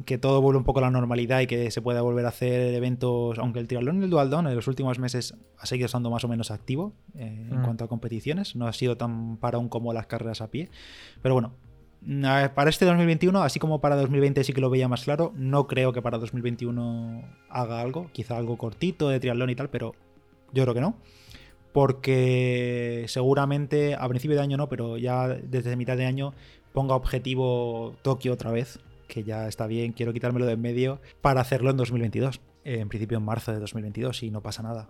que 0.05 0.19
todo 0.19 0.41
vuelva 0.41 0.59
un 0.59 0.65
poco 0.65 0.81
a 0.81 0.83
la 0.83 0.91
normalidad 0.91 1.41
y 1.41 1.47
que 1.47 1.71
se 1.71 1.83
pueda 1.83 2.03
volver 2.03 2.25
a 2.27 2.29
hacer 2.29 2.75
eventos, 2.75 3.39
aunque 3.39 3.61
el 3.61 3.69
triatlón 3.69 4.01
y 4.01 4.05
el 4.05 4.11
dualdón 4.11 4.47
en 4.47 4.55
los 4.55 4.69
últimos 4.69 4.99
meses 4.99 5.35
ha 5.59 5.67
seguido 5.67 5.87
estando 5.87 6.11
más 6.11 6.25
o 6.25 6.29
menos 6.29 6.51
activo 6.51 6.93
eh, 7.15 7.49
en 7.51 7.61
mm. 7.61 7.65
cuanto 7.65 7.85
a 7.85 7.89
competiciones, 7.89 8.57
no 8.57 8.67
ha 8.67 8.73
sido 8.73 8.97
tan 8.97 9.37
parón 9.39 9.69
como 9.69 9.93
las 9.93 10.07
carreras 10.07 10.41
a 10.41 10.51
pie, 10.51 10.71
pero 11.23 11.35
bueno, 11.35 11.55
para 12.55 12.71
este 12.71 12.85
2021, 12.85 13.43
así 13.43 13.59
como 13.59 13.81
para 13.81 13.97
2020 13.97 14.45
sí 14.45 14.53
que 14.53 14.61
lo 14.61 14.69
veía 14.69 14.89
más 14.89 15.05
claro, 15.05 15.33
no 15.37 15.67
creo 15.67 15.93
que 15.93 16.03
para 16.03 16.19
2021 16.19 17.23
haga 17.49 17.81
algo, 17.81 18.11
quizá 18.13 18.37
algo 18.37 18.59
cortito 18.59 19.09
de 19.09 19.21
triatlón 19.21 19.51
y 19.51 19.55
tal, 19.55 19.71
pero 19.71 19.95
yo 20.53 20.63
creo 20.65 20.75
que 20.75 20.81
no. 20.81 20.97
Porque 21.73 23.05
seguramente 23.09 23.97
a 23.99 24.09
principio 24.09 24.37
de 24.37 24.43
año 24.43 24.57
no, 24.57 24.69
pero 24.69 24.97
ya 24.97 25.29
desde 25.29 25.77
mitad 25.77 25.97
de 25.97 26.07
año 26.07 26.35
ponga 26.73 26.95
objetivo 26.95 27.95
Tokio 28.03 28.35
otra 28.35 28.53
vez, 28.53 28.79
que 29.09 29.25
ya 29.25 29.49
está 29.49 29.67
bien, 29.67 29.93
quiero 29.93 30.13
quitármelo 30.13 30.47
de 30.47 30.53
en 30.53 30.61
medio 30.61 31.01
para 31.21 31.41
hacerlo 31.41 31.71
en 31.71 31.77
2022. 31.77 32.41
en 32.65 32.89
principio 32.89 33.19
en 33.19 33.25
marzo 33.25 33.53
de 33.53 33.61
2022 33.61 34.23
y 34.23 34.31
no 34.31 34.41
pasa 34.41 34.63
nada. 34.63 34.89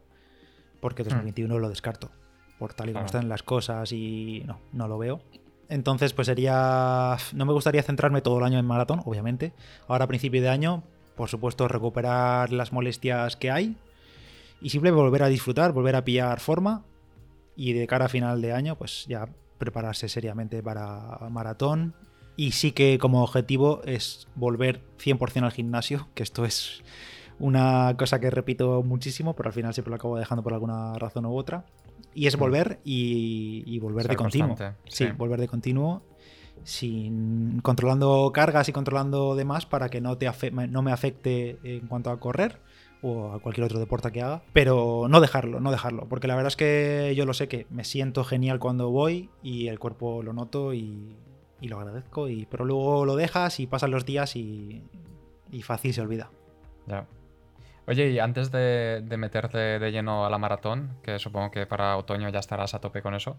Porque 0.81 1.03
2021 1.03 1.55
hmm. 1.55 1.59
lo 1.59 1.69
descarto. 1.69 2.11
Por 2.59 2.73
tal 2.73 2.91
y 2.91 2.93
como 2.93 3.07
están 3.07 3.29
las 3.29 3.43
cosas 3.43 3.91
y 3.93 4.43
no, 4.47 4.61
no 4.73 4.87
lo 4.87 4.99
veo. 4.99 5.21
Entonces, 5.69 6.13
pues 6.13 6.27
sería. 6.27 7.17
No 7.33 7.47
me 7.47 7.53
gustaría 7.53 7.83
centrarme 7.83 8.21
todo 8.21 8.39
el 8.39 8.45
año 8.45 8.59
en 8.59 8.67
maratón, 8.67 9.03
obviamente. 9.05 9.53
Ahora, 9.89 10.05
a 10.05 10.09
principio 10.09 10.41
de 10.41 10.49
año, 10.49 10.85
por 11.17 11.29
supuesto, 11.29 11.67
recuperar 11.69 12.53
las 12.53 12.73
molestias 12.73 13.37
que 13.37 13.51
hay. 13.51 13.77
Y 14.61 14.71
simplemente 14.71 15.03
volver 15.03 15.23
a 15.23 15.29
disfrutar, 15.29 15.73
volver 15.73 15.97
a 15.97 16.05
pillar 16.05 16.39
forma. 16.39 16.85
Y 17.57 17.73
de 17.73 17.87
cara 17.87 18.07
a 18.07 18.09
final 18.09 18.41
de 18.41 18.53
año, 18.53 18.77
pues 18.77 19.07
ya 19.09 19.29
prepararse 19.59 20.09
seriamente 20.09 20.63
para 20.63 21.19
maratón 21.31 21.95
y 22.37 22.53
sí 22.53 22.73
que 22.73 22.99
como 22.99 23.23
objetivo 23.23 23.83
es 23.85 24.27
volver 24.35 24.83
100% 24.99 25.45
al 25.45 25.53
gimnasio, 25.53 26.09
que 26.15 26.23
esto 26.23 26.45
es 26.45 26.83
una 27.39 27.95
cosa 27.97 28.21
que 28.21 28.31
repito 28.31 28.83
muchísimo, 28.83 29.35
pero 29.35 29.49
al 29.49 29.53
final 29.53 29.75
siempre 29.75 29.91
lo 29.91 29.97
acabo 29.97 30.19
dejando 30.19 30.43
por 30.43 30.53
alguna 30.53 30.95
razón 30.95 31.27
u 31.27 31.37
otra. 31.37 31.65
Y 32.13 32.27
es 32.27 32.37
mm. 32.37 32.41
volver 32.41 32.81
y, 32.85 33.79
volver 33.81 34.09
de 34.09 34.17
continuo. 34.17 34.57
Sí, 34.87 35.07
volver 35.17 35.41
de 35.41 35.49
continuo. 35.49 36.03
Sin, 36.63 37.61
controlando 37.61 38.31
cargas 38.33 38.69
y 38.69 38.73
controlando 38.73 39.35
demás 39.35 39.67
para 39.67 39.91
que 39.91 40.01
no, 40.01 40.17
te 40.17 40.31
no 40.53 40.83
me 40.83 40.93
afecte 40.93 41.59
en 41.63 41.89
cuanto 41.89 42.11
a 42.11 42.21
correr 42.21 42.61
o 43.03 43.33
a 43.33 43.41
cualquier 43.41 43.67
otro 43.67 43.79
deporte 43.79 44.13
que 44.13 44.23
haga, 44.23 44.43
pero 44.55 45.09
no 45.11 45.21
dejarlo, 45.21 45.61
no 45.61 45.71
dejarlo, 45.71 46.09
porque 46.09 46.27
la 46.27 46.37
verdad 46.37 46.49
es 46.49 46.57
que 46.57 47.13
yo 47.15 47.27
lo 47.27 47.35
sé 47.35 47.49
que 47.49 47.67
me 47.69 47.85
siento 47.85 48.25
genial 48.25 48.61
cuando 48.61 48.89
voy 48.89 49.29
y 49.43 49.67
el 49.67 49.79
cuerpo 49.79 50.23
lo 50.23 50.33
noto 50.33 50.73
y, 50.73 51.15
y 51.65 51.69
lo 51.69 51.81
agradezco, 51.81 52.29
y, 52.29 52.45
pero 52.45 52.67
luego 52.67 53.07
lo 53.07 53.17
dejas 53.17 53.59
y 53.59 53.67
pasan 53.67 53.91
los 53.91 54.05
días 54.05 54.37
y, 54.37 54.83
y 55.51 55.63
fácil 55.63 55.95
se 55.95 56.03
olvida. 56.03 56.31
Ya. 56.87 57.07
Oye, 57.87 58.11
y 58.11 58.19
antes 58.19 58.51
de, 58.51 59.03
meterte 59.17 59.79
de 59.79 59.91
lleno 59.91 60.27
a 60.27 60.31
la 60.31 60.37
maratón, 60.37 60.99
que 61.03 61.19
supongo 61.19 61.51
que 61.51 61.65
para 61.65 61.97
otoño 61.97 62.29
ya 62.29 62.39
estarás 62.41 62.75
a 62.75 62.81
tope 62.81 63.01
con 63.01 63.15
eso, 63.15 63.39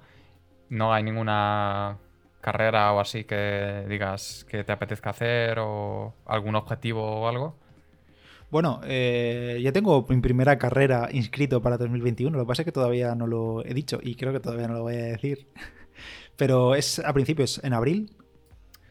¿no 0.69 0.91
hay 0.91 1.03
ninguna 1.03 1.99
carrera 2.41 2.93
o 2.93 2.99
así 2.99 3.25
que 3.25 3.85
digas 3.87 4.45
que 4.49 4.63
te 4.63 4.71
apetezca 4.71 5.11
hacer 5.11 5.59
o 5.59 6.15
algún 6.25 6.55
objetivo 6.55 7.03
o 7.03 7.27
algo? 7.27 7.55
Bueno, 8.49 8.81
eh, 8.85 9.59
ya 9.63 9.71
tengo 9.71 10.03
mi 10.09 10.19
primera 10.19 10.57
carrera 10.57 11.09
inscrito 11.11 11.61
para 11.61 11.77
2021, 11.77 12.35
lo 12.35 12.43
que 12.43 12.47
pasa 12.47 12.63
es 12.63 12.65
que 12.65 12.71
todavía 12.71 13.13
no 13.13 13.27
lo 13.27 13.63
he 13.63 13.73
dicho 13.75 13.99
y 14.01 14.15
creo 14.15 14.33
que 14.33 14.39
todavía 14.39 14.67
no 14.67 14.73
lo 14.73 14.81
voy 14.81 14.95
a 14.95 15.03
decir. 15.03 15.47
Pero 16.37 16.75
es 16.75 16.99
a 16.99 17.13
principios, 17.13 17.61
en 17.63 17.73
abril. 17.73 18.11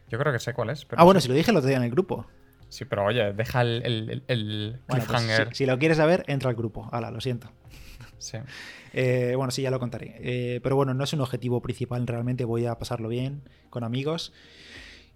Yo 0.08 0.18
creo 0.18 0.32
que 0.32 0.38
sé 0.38 0.54
cuál 0.54 0.70
es. 0.70 0.86
ah, 0.96 1.04
bueno, 1.04 1.20
si 1.20 1.28
lo 1.28 1.34
dije 1.34 1.50
el 1.50 1.56
otro 1.56 1.68
día 1.68 1.76
en 1.76 1.84
el 1.84 1.90
grupo. 1.90 2.26
Sí, 2.68 2.84
pero 2.84 3.04
oye, 3.04 3.32
deja 3.32 3.62
el, 3.62 4.22
el, 4.26 4.80
pues 4.86 5.04
si, 5.52 5.64
lo 5.66 5.78
quieres 5.78 5.98
saber, 5.98 6.24
entra 6.26 6.50
al 6.50 6.56
grupo. 6.56 6.88
Hala, 6.90 7.10
lo 7.10 7.20
siento. 7.20 7.50
Sí. 8.18 8.38
Eh, 8.92 9.34
bueno, 9.36 9.50
sí, 9.50 9.62
ya 9.62 9.70
lo 9.70 9.78
contaré. 9.78 10.16
Eh, 10.18 10.60
pero 10.62 10.76
bueno, 10.76 10.94
no 10.94 11.04
es 11.04 11.12
un 11.12 11.20
objetivo 11.20 11.60
principal 11.60 12.06
realmente. 12.06 12.44
Voy 12.44 12.66
a 12.66 12.78
pasarlo 12.78 13.08
bien 13.08 13.42
con 13.70 13.84
amigos. 13.84 14.32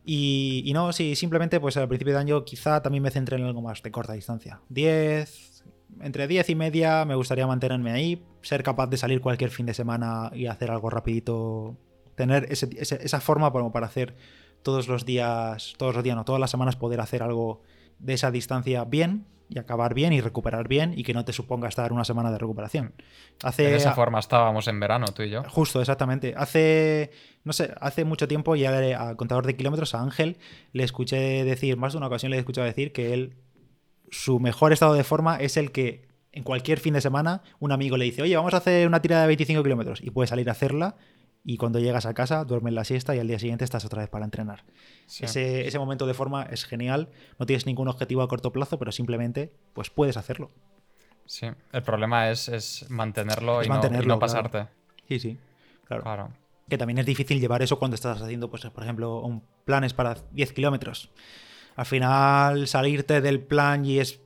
Y, 0.04 0.62
y, 0.66 0.72
no, 0.72 0.92
sí, 0.92 1.16
simplemente 1.16 1.58
pues 1.60 1.76
al 1.76 1.88
principio 1.88 2.14
de 2.14 2.20
año 2.20 2.44
quizá 2.44 2.80
también 2.82 3.02
me 3.02 3.10
centré 3.10 3.36
en 3.36 3.44
algo 3.44 3.60
más 3.60 3.82
de 3.82 3.90
corta 3.90 4.12
distancia. 4.12 4.60
10, 4.68 5.64
entre 6.00 6.26
10 6.28 6.50
y 6.50 6.54
media 6.54 7.04
me 7.04 7.14
gustaría 7.14 7.46
mantenerme 7.46 7.92
ahí, 7.92 8.24
ser 8.42 8.62
capaz 8.62 8.86
de 8.86 8.96
salir 8.96 9.20
cualquier 9.20 9.50
fin 9.50 9.66
de 9.66 9.74
semana 9.74 10.30
y 10.34 10.46
hacer 10.46 10.70
algo 10.70 10.90
rapidito 10.90 11.76
tener 12.18 12.48
esa 12.50 13.20
forma 13.20 13.50
como 13.50 13.72
para 13.72 13.86
hacer 13.86 14.14
todos 14.62 14.88
los 14.88 15.06
días, 15.06 15.74
todos 15.78 15.94
los 15.94 16.04
días, 16.04 16.16
no, 16.16 16.24
todas 16.24 16.40
las 16.40 16.50
semanas 16.50 16.76
poder 16.76 17.00
hacer 17.00 17.22
algo 17.22 17.62
de 18.00 18.14
esa 18.14 18.30
distancia 18.30 18.84
bien 18.84 19.24
y 19.48 19.58
acabar 19.58 19.94
bien 19.94 20.12
y 20.12 20.20
recuperar 20.20 20.68
bien 20.68 20.92
y 20.94 21.04
que 21.04 21.14
no 21.14 21.24
te 21.24 21.32
suponga 21.32 21.68
estar 21.68 21.92
una 21.92 22.04
semana 22.04 22.30
de 22.30 22.38
recuperación. 22.38 22.92
Hace, 23.42 23.62
de 23.62 23.76
esa 23.76 23.94
forma 23.94 24.18
estábamos 24.18 24.66
en 24.68 24.78
verano, 24.80 25.06
tú 25.14 25.22
y 25.22 25.30
yo. 25.30 25.44
Justo, 25.44 25.80
exactamente. 25.80 26.34
Hace, 26.36 27.12
no 27.44 27.52
sé, 27.52 27.72
hace 27.80 28.04
mucho 28.04 28.28
tiempo 28.28 28.56
ya 28.56 28.76
al 29.00 29.16
contador 29.16 29.46
de 29.46 29.56
kilómetros, 29.56 29.94
a 29.94 30.02
Ángel, 30.02 30.38
le 30.72 30.82
escuché 30.82 31.44
decir, 31.44 31.76
más 31.76 31.92
de 31.92 31.98
una 31.98 32.08
ocasión 32.08 32.30
le 32.30 32.36
he 32.36 32.40
escuchado 32.40 32.66
decir 32.66 32.92
que 32.92 33.14
él, 33.14 33.36
su 34.10 34.40
mejor 34.40 34.72
estado 34.72 34.94
de 34.94 35.04
forma 35.04 35.36
es 35.36 35.56
el 35.56 35.70
que 35.70 36.08
en 36.32 36.42
cualquier 36.42 36.80
fin 36.80 36.94
de 36.94 37.00
semana 37.00 37.42
un 37.58 37.72
amigo 37.72 37.96
le 37.96 38.04
dice, 38.04 38.22
oye, 38.22 38.36
vamos 38.36 38.54
a 38.54 38.58
hacer 38.58 38.86
una 38.86 39.00
tirada 39.00 39.22
de 39.22 39.28
25 39.28 39.62
kilómetros 39.62 40.02
y 40.02 40.10
puede 40.10 40.26
salir 40.26 40.48
a 40.48 40.52
hacerla 40.52 40.96
y 41.44 41.56
cuando 41.56 41.78
llegas 41.78 42.06
a 42.06 42.14
casa 42.14 42.44
duermes 42.44 42.74
la 42.74 42.84
siesta 42.84 43.14
y 43.14 43.18
al 43.18 43.28
día 43.28 43.38
siguiente 43.38 43.64
estás 43.64 43.84
otra 43.84 44.02
vez 44.02 44.10
para 44.10 44.24
entrenar. 44.24 44.64
Ese, 45.06 45.78
momento 45.78 46.06
de 46.06 46.14
forma 46.14 46.42
es 46.44 46.64
genial, 46.64 47.08
no 47.38 47.46
tienes 47.46 47.66
ningún 47.66 47.88
objetivo 47.88 48.22
a 48.22 48.28
corto 48.28 48.52
plazo, 48.52 48.78
pero 48.78 48.92
simplemente 48.92 49.52
pues 49.72 49.90
puedes 49.90 50.16
hacerlo. 50.16 50.50
Sí, 51.24 51.46
el 51.72 51.82
problema 51.82 52.30
es, 52.30 52.86
mantenerlo, 52.88 53.62
y, 53.62 53.68
no, 53.68 54.18
pasarte. 54.18 54.68
Sí, 55.08 55.18
sí, 55.18 55.38
claro. 55.84 56.30
que 56.68 56.78
también 56.78 56.98
es 56.98 57.06
difícil 57.06 57.38
llevar 57.38 57.62
eso 57.62 57.78
cuando 57.78 57.94
estás 57.94 58.20
haciendo, 58.22 58.50
pues, 58.50 58.64
por 58.66 58.82
ejemplo, 58.82 59.20
un 59.20 59.42
planes 59.64 59.92
para 59.92 60.16
10 60.32 60.52
kilómetros. 60.54 61.10
Al 61.76 61.86
final, 61.86 62.66
salirte 62.66 63.20
del 63.20 63.40
plan 63.40 63.84
y 63.84 63.98
es 64.00 64.20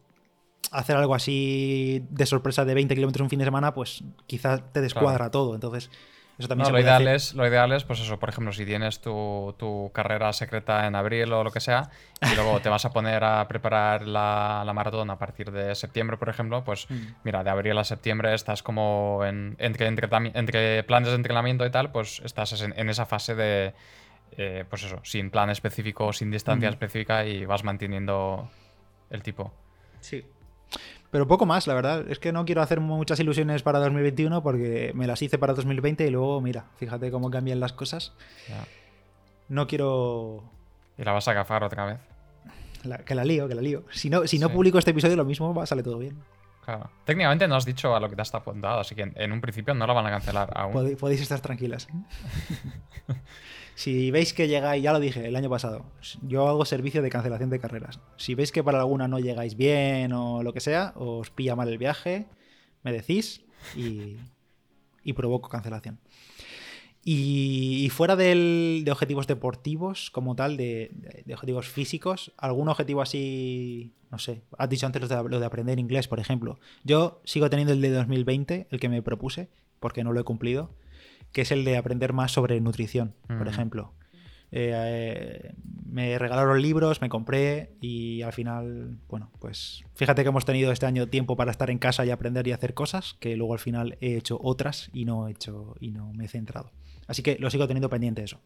hacer 0.70 0.96
algo 0.96 1.14
así 1.14 2.06
de 2.10 2.24
sorpresa 2.24 2.64
de 2.64 2.74
20 2.74 2.94
kilómetros 2.94 3.24
un 3.24 3.30
fin 3.30 3.38
de 3.38 3.44
semana, 3.44 3.74
pues 3.74 4.02
quizás 4.26 4.72
te 4.72 4.80
descuadra 4.80 5.30
todo. 5.30 5.54
Entonces, 5.54 5.90
eso 6.38 6.48
también 6.48 6.72
lo, 6.72 6.80
ideal 6.80 7.06
es, 7.08 7.34
lo 7.34 7.46
ideal 7.46 7.72
es, 7.72 7.84
pues 7.84 8.00
eso, 8.00 8.18
por 8.18 8.28
ejemplo, 8.28 8.52
si 8.52 8.64
tienes 8.64 9.00
tu, 9.00 9.90
carrera 9.92 10.32
secreta 10.32 10.86
en 10.86 10.94
abril 10.94 11.32
o 11.32 11.44
lo 11.44 11.50
que 11.50 11.60
sea, 11.60 11.90
y 12.20 12.34
luego 12.36 12.60
te 12.60 12.68
vas 12.68 12.84
a 12.84 12.90
poner 12.90 13.22
a 13.22 13.46
preparar 13.48 14.06
la, 14.06 14.70
maratón 14.74 15.10
a 15.10 15.18
partir 15.18 15.50
de 15.52 15.74
septiembre, 15.74 16.16
por 16.16 16.28
ejemplo, 16.28 16.64
pues 16.64 16.90
mm. 16.90 17.06
mira, 17.24 17.44
de 17.44 17.50
abril 17.50 17.76
a 17.78 17.84
septiembre 17.84 18.34
estás 18.34 18.62
como 18.62 19.20
en, 19.24 19.56
entre, 19.58 19.86
entre, 19.86 20.82
planes 20.84 21.08
de 21.10 21.14
entrenamiento 21.14 21.66
y 21.66 21.70
tal, 21.70 21.92
pues 21.92 22.22
estás 22.24 22.60
en, 22.60 22.88
esa 22.88 23.06
fase 23.06 23.34
de, 23.34 23.74
eh, 24.36 24.64
pues 24.68 24.84
eso, 24.84 25.00
sin 25.04 25.30
plan 25.30 25.50
específico, 25.50 26.12
sin 26.12 26.30
distancia 26.30 26.68
mm. 26.68 26.72
específica 26.72 27.26
y 27.26 27.44
vas 27.44 27.62
manteniendo 27.62 28.50
el 29.10 29.22
tipo. 29.22 29.52
Sí, 30.00 30.24
pero 31.12 31.28
poco 31.28 31.44
más, 31.44 31.66
la 31.66 31.74
verdad. 31.74 32.06
Es 32.08 32.18
que 32.18 32.32
no 32.32 32.46
quiero 32.46 32.62
hacer 32.62 32.80
muchas 32.80 33.20
ilusiones 33.20 33.62
para 33.62 33.78
2021 33.80 34.42
porque 34.42 34.92
me 34.94 35.06
las 35.06 35.20
hice 35.20 35.36
para 35.36 35.52
2020 35.52 36.06
y 36.06 36.10
luego, 36.10 36.40
mira, 36.40 36.64
fíjate 36.78 37.10
cómo 37.10 37.30
cambian 37.30 37.60
las 37.60 37.74
cosas. 37.74 38.14
No 39.50 39.66
quiero. 39.66 40.42
¿Y 40.96 41.04
la 41.04 41.12
vas 41.12 41.28
a 41.28 41.34
cafar 41.34 41.64
otra 41.64 41.84
vez? 41.84 41.98
que 43.04 43.14
la 43.14 43.26
lío, 43.26 43.46
que 43.46 43.54
la 43.54 43.60
lío. 43.60 43.84
Si 43.90 44.08
no, 44.08 44.26
si 44.26 44.38
no 44.38 44.48
publico 44.48 44.78
este 44.78 44.92
episodio, 44.92 45.16
lo 45.16 45.26
mismo 45.26 45.52
va, 45.52 45.66
sale 45.66 45.82
todo 45.82 45.98
bien. 45.98 46.16
Claro. 46.64 46.90
Técnicamente 47.04 47.48
no 47.48 47.56
has 47.56 47.64
dicho 47.64 47.94
a 47.94 48.00
lo 48.00 48.08
que 48.08 48.14
te 48.14 48.22
has 48.22 48.32
apuntado, 48.34 48.80
así 48.80 48.94
que 48.94 49.10
en, 49.14 49.32
un 49.32 49.40
principio 49.40 49.74
no 49.74 49.86
la 49.86 49.92
van 49.92 50.06
a 50.06 50.10
cancelar 50.10 50.52
aún. 50.54 50.96
podéis 50.96 51.20
estar 51.20 51.40
tranquilas. 51.40 51.88
Si 53.74 54.10
veis 54.10 54.32
que 54.34 54.48
llegáis, 54.48 54.82
ya 54.82 54.92
lo 54.92 55.00
dije 55.00 55.26
el 55.26 55.34
año 55.34 55.48
pasado, 55.48 55.84
yo 56.22 56.48
hago 56.48 56.64
servicio 56.64 57.02
de 57.02 57.10
cancelación 57.10 57.50
de 57.50 57.58
carreras. 57.58 58.00
Si 58.16 58.34
veis 58.34 58.52
que 58.52 58.62
para 58.62 58.78
alguna 58.80 59.08
no 59.08 59.18
llegáis 59.18 59.56
bien 59.56 60.12
o 60.12 60.42
lo 60.42 60.52
que 60.52 60.60
sea, 60.60 60.92
os 60.96 61.30
pilla 61.30 61.56
mal 61.56 61.68
el 61.68 61.78
viaje, 61.78 62.26
me 62.82 62.92
decís 62.92 63.42
y, 63.74 64.18
provoco 65.14 65.48
cancelación. 65.48 65.98
Y, 67.04 67.88
fuera 67.90 68.14
de 68.14 68.84
objetivos 68.90 69.26
deportivos, 69.26 70.10
como 70.10 70.36
tal, 70.36 70.56
de, 70.56 70.92
objetivos 71.32 71.68
físicos, 71.68 72.32
algún 72.36 72.68
objetivo 72.68 73.02
así, 73.02 73.92
no 74.10 74.18
sé, 74.18 74.42
has 74.56 74.68
dicho 74.68 74.86
antes 74.86 75.02
lo 75.02 75.08
de, 75.08 75.28
lo 75.28 75.40
de 75.40 75.46
aprender 75.46 75.78
inglés, 75.80 76.06
por 76.06 76.20
ejemplo. 76.20 76.60
Yo 76.84 77.20
sigo 77.24 77.50
teniendo 77.50 77.72
el 77.72 77.80
de 77.80 77.90
2020, 77.90 78.68
el 78.70 78.80
que 78.80 78.88
me 78.88 79.02
propuse, 79.02 79.48
porque 79.80 80.04
no 80.04 80.12
lo 80.12 80.20
he 80.20 80.24
cumplido 80.24 80.70
que 81.32 81.42
es 81.42 81.50
el 81.50 81.64
de 81.64 81.76
aprender 81.76 82.12
más 82.12 82.32
sobre 82.32 82.60
nutrición, 82.60 83.14
por 83.26 83.48
ejemplo. 83.48 83.92
Eh, 84.54 85.54
me 85.86 86.18
regalaron 86.18 86.60
libros, 86.60 87.00
me 87.00 87.08
compré 87.08 87.72
y 87.80 88.20
al 88.20 88.34
final, 88.34 88.98
bueno, 89.08 89.30
pues 89.40 89.82
fíjate 89.94 90.22
que 90.22 90.28
hemos 90.28 90.44
tenido 90.44 90.70
este 90.72 90.84
año 90.84 91.08
tiempo 91.08 91.36
para 91.36 91.50
estar 91.50 91.70
en 91.70 91.78
casa 91.78 92.04
y 92.04 92.10
aprender 92.10 92.46
y 92.46 92.52
hacer 92.52 92.74
cosas, 92.74 93.16
que 93.18 93.34
luego 93.34 93.54
al 93.54 93.58
final 93.58 93.96
he 94.02 94.16
hecho 94.16 94.38
otras 94.42 94.90
y 94.92 95.06
no 95.06 95.26
he 95.26 95.32
hecho 95.32 95.74
y 95.80 95.90
no 95.90 96.12
me 96.12 96.26
he 96.26 96.28
centrado. 96.28 96.70
Así 97.12 97.22
que 97.22 97.36
lo 97.38 97.50
sigo 97.50 97.66
teniendo 97.66 97.90
pendiente 97.90 98.24
eso. 98.24 98.40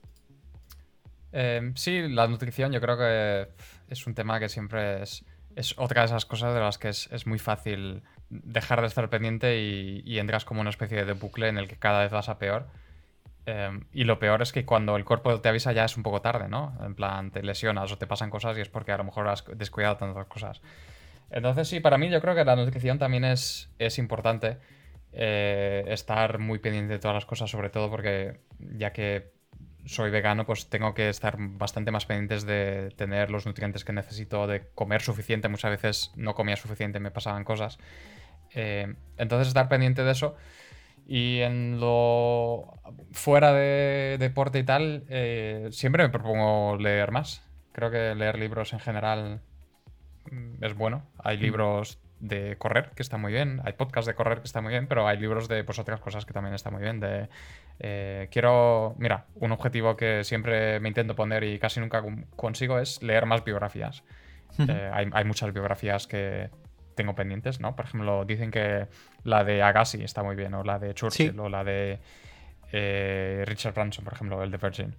Eh, 1.31 1.71
sí, 1.77 2.09
la 2.09 2.27
nutrición 2.27 2.73
yo 2.73 2.81
creo 2.81 2.99
que 2.99 3.47
es 3.89 4.05
un 4.09 4.15
tema 4.17 4.41
que 4.41 4.49
siempre 4.49 5.05
es, 5.05 5.25
otra 5.77 6.01
de 6.01 6.07
esas 6.07 6.27
cosas 6.27 6.53
de 6.53 6.59
las 6.59 6.77
que 6.77 6.89
es, 6.89 7.27
muy 7.29 7.39
fácil 7.39 8.03
dejar 8.29 8.81
de 8.81 8.89
estar 8.89 9.09
pendiente 9.09 9.61
y, 9.61 10.19
entras 10.19 10.45
como 10.45 10.63
una 10.63 10.71
especie 10.71 11.05
de 11.05 11.13
bucle 11.13 11.47
en 11.47 11.59
el 11.59 11.69
que 11.69 11.77
cada 11.77 12.03
vez 12.03 12.11
vas 12.11 12.29
a 12.29 12.41
peor. 12.41 12.67
Em, 13.47 13.85
y 13.93 14.03
lo 14.03 14.19
peor 14.19 14.43
es 14.43 14.51
que 14.51 14.65
cuando 14.65 14.97
el 14.97 15.05
cuerpo 15.05 15.41
te 15.41 15.49
avisa 15.49 15.71
ya 15.71 15.85
es 15.85 15.97
un 15.97 16.03
poco 16.03 16.21
tarde, 16.21 16.49
¿no? 16.49 16.77
En 16.85 16.97
plan, 16.97 17.31
te 17.31 17.45
lesionas 17.45 17.93
o 17.93 17.99
te 17.99 18.09
pasan 18.09 18.31
cosas 18.31 18.59
y 18.59 18.63
es 18.63 18.69
porque 18.69 18.91
a 18.91 18.97
lo 18.97 19.05
mejor 19.05 19.29
has 19.29 19.45
descuidado 19.55 19.97
tantas 19.97 20.27
cosas. 20.27 20.61
Entonces 21.31 21.69
sí, 21.69 21.79
para 21.79 21.99
mí 21.99 22.11
yo 22.11 22.21
creo 22.21 22.35
que 22.35 22.45
la 22.45 22.57
nutrición 22.57 22.99
también 22.99 23.25
es 23.25 23.69
importante. 23.99 24.59
Eh, 25.13 25.85
estar 25.89 26.39
muy 26.39 26.59
pendiente 26.59 26.95
de 26.95 26.99
todas 26.99 27.15
las 27.15 27.27
cosas, 27.27 27.51
sobre 27.51 27.71
todo 27.71 27.91
porque 27.91 28.41
ya 28.59 28.93
que 28.93 29.33
soy 29.87 30.11
vegano, 30.11 30.45
pues 30.45 30.69
tengo 30.69 30.95
que 30.95 31.09
estar 31.09 31.37
bastante 31.39 31.91
más 31.91 32.07
pendientes 32.07 32.45
de 32.45 32.93
tener 32.97 33.31
los 33.31 33.47
nutrientes 33.47 33.85
que 33.85 33.93
necesito, 33.93 34.47
de 34.47 34.69
comer 34.75 35.01
suficiente. 35.01 35.49
Muchas 35.49 35.71
veces 35.71 36.13
no 36.17 36.35
comía 36.35 36.57
suficiente, 36.57 37.01
me 37.01 37.11
pasaban 37.11 37.45
cosas. 37.45 37.79
Eh, 38.55 38.95
entonces 39.17 39.49
estar 39.49 39.69
pendiente 39.69 40.03
de 40.03 40.13
eso. 40.13 40.37
Y 41.07 41.41
en 41.41 41.79
lo 41.79 42.81
fuera 43.13 43.53
de 43.53 44.17
deporte 44.19 44.59
y 44.59 44.65
tal, 44.65 45.05
eh, 45.09 45.69
siempre 45.71 46.03
me 46.03 46.11
propongo 46.11 46.77
leer 46.77 47.13
más. 47.13 47.43
Creo 47.73 47.91
que 47.91 48.15
leer 48.15 48.39
libros 48.39 48.73
en 48.73 48.81
general 48.81 49.41
mm, 50.31 50.65
es 50.65 50.75
bueno. 50.75 51.05
Hay 51.19 51.39
mm. 51.39 51.41
libros 51.41 51.99
de 52.21 52.57
correr 52.57 52.91
que 52.95 53.03
está 53.03 53.19
muy 53.19 53.33
bien, 53.33 53.61
hay 53.65 53.75
podcasts 53.75 54.07
de 54.07 54.15
correr 54.15 54.39
que 54.39 54.45
está 54.45 54.61
muy 54.61 54.73
bien, 54.73 54.87
pero 54.87 55.07
hay 55.07 55.19
libros 55.19 55.49
de 55.49 55.65
pues, 55.65 55.79
otras 55.79 56.01
cosas 56.01 56.25
que 56.25 56.33
también 56.33 56.55
está 56.55 56.71
muy 56.71 56.83
bien. 56.83 57.01
De 57.01 57.29
eh, 57.79 58.29
quiero, 58.31 58.95
mira, 58.99 59.27
un 59.35 59.53
objetivo 59.53 59.97
que 59.97 60.25
siempre 60.25 60.81
me 60.81 60.89
intento 60.89 61.15
poner 61.15 61.45
y 61.45 61.59
casi 61.59 61.81
nunca 61.81 62.03
consigo 62.37 62.79
es 62.79 63.03
leer 63.03 63.27
más 63.27 63.45
biografías. 63.45 64.03
hay, 64.59 65.11
hay, 65.13 65.25
muchas 65.25 65.53
biografías 65.53 66.07
que 66.07 66.49
tengo 66.97 67.15
pendientes, 67.15 67.61
¿no? 67.61 67.77
Por 67.77 67.85
ejemplo, 67.85 68.25
dicen 68.25 68.51
que 68.51 68.89
la 69.23 69.45
de 69.45 69.63
Agassi 69.63 70.03
está 70.03 70.23
muy 70.23 70.35
bien, 70.35 70.55
o 70.55 70.65
la 70.65 70.79
de 70.81 70.95
Churchill, 70.95 71.39
o 71.39 71.49
la 71.49 71.63
de 71.63 72.01
eh, 72.73 73.45
Richard 73.47 73.75
Branson, 73.75 74.05
por 74.05 74.15
ejemplo, 74.15 74.43
el 74.43 74.51
de 74.51 74.59
Virgin. 74.59 74.97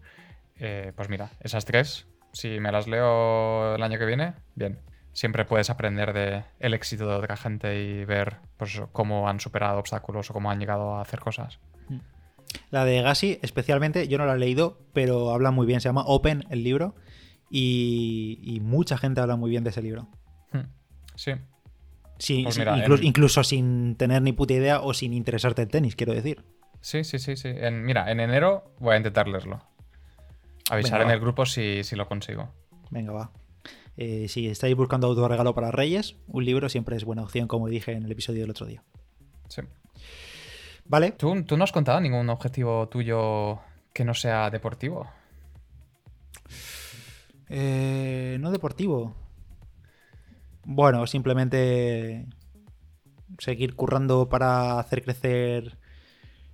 Eh, 0.59 0.93
pues 0.95 1.09
mira, 1.09 1.29
esas 1.41 1.65
tres, 1.65 2.07
si 2.31 2.59
me 2.59 2.71
las 2.71 2.87
leo 2.87 3.75
el 3.75 3.83
año 3.83 3.99
que 3.99 4.05
viene, 4.05 4.33
bien. 4.55 4.79
Siempre 5.17 5.45
puedes 5.45 5.71
aprender 5.71 6.13
de 6.13 6.43
el 6.59 6.75
éxito 6.75 7.07
de 7.07 7.15
otra 7.15 7.37
gente 7.37 7.81
y 7.81 8.05
ver 8.05 8.35
pues, 8.55 8.79
cómo 8.91 9.27
han 9.27 9.39
superado 9.39 9.79
obstáculos 9.79 10.29
o 10.29 10.33
cómo 10.33 10.51
han 10.51 10.59
llegado 10.59 10.93
a 10.93 11.01
hacer 11.01 11.19
cosas. 11.19 11.57
Mm. 11.89 11.97
La 12.69 12.85
de 12.85 12.99
Agassi, 12.99 13.39
especialmente, 13.41 14.07
yo 14.07 14.19
no 14.19 14.27
la 14.27 14.35
he 14.35 14.37
leído, 14.37 14.77
pero 14.93 15.31
habla 15.31 15.49
muy 15.49 15.65
bien. 15.65 15.81
Se 15.81 15.89
llama 15.89 16.03
Open 16.05 16.45
el 16.51 16.63
libro 16.63 16.93
y, 17.49 18.59
mucha 18.61 18.99
gente 18.99 19.19
habla 19.19 19.37
muy 19.37 19.49
bien 19.49 19.63
de 19.63 19.71
ese 19.71 19.81
libro. 19.81 20.07
Mm. 20.51 20.67
Sí, 21.15 21.31
Sí, 22.19 22.43
pues 22.43 23.01
incluso, 23.01 23.43
sin 23.43 23.95
tener 23.95 24.21
ni 24.21 24.33
puta 24.33 24.53
idea 24.53 24.81
o 24.81 24.93
sin 24.93 25.13
interesarte 25.13 25.63
en 25.63 25.69
tenis, 25.69 25.95
quiero 25.95 26.13
decir. 26.13 26.45
Sí, 26.81 27.03
sí, 27.03 27.17
sí, 27.17 27.35
sí. 27.37 27.55
mira, 27.71 28.11
en 28.11 28.19
enero 28.19 28.75
voy 28.77 28.93
a 28.93 28.97
intentar 28.97 29.27
leerlo. 29.27 29.63
Avisar 30.69 31.01
en 31.01 31.09
el 31.09 31.19
grupo 31.19 31.47
si, 31.47 31.81
lo 31.93 32.07
consigo. 32.07 32.53
Venga, 32.91 33.13
va. 33.13 33.31
Eh, 33.97 34.27
si 34.27 34.47
estáis 34.47 34.75
buscando 34.75 35.07
autorregalo 35.07 35.55
para 35.55 35.71
Reyes, 35.71 36.15
un 36.27 36.45
libro 36.45 36.69
siempre 36.69 36.95
es 36.95 37.03
buena 37.03 37.23
opción, 37.23 37.47
como 37.47 37.67
dije 37.67 37.93
en 37.93 38.05
el 38.05 38.11
episodio 38.11 38.41
del 38.41 38.51
otro 38.51 38.67
día. 38.67 38.83
Sí. 39.49 39.63
Vale. 40.85 41.11
¿Tú, 41.11 41.35
no 41.35 41.63
has 41.63 41.71
contado 41.71 41.99
ningún 41.99 42.29
objetivo 42.29 42.87
tuyo 42.89 43.59
que 43.93 44.05
no 44.05 44.13
sea 44.13 44.51
deportivo? 44.51 45.07
Eh, 47.49 48.37
no 48.39 48.51
deportivo. 48.51 49.15
Bueno, 50.63 51.07
simplemente 51.07 52.27
seguir 53.39 53.75
currando 53.75 54.29
para 54.29 54.79
hacer 54.79 55.01
crecer 55.01 55.77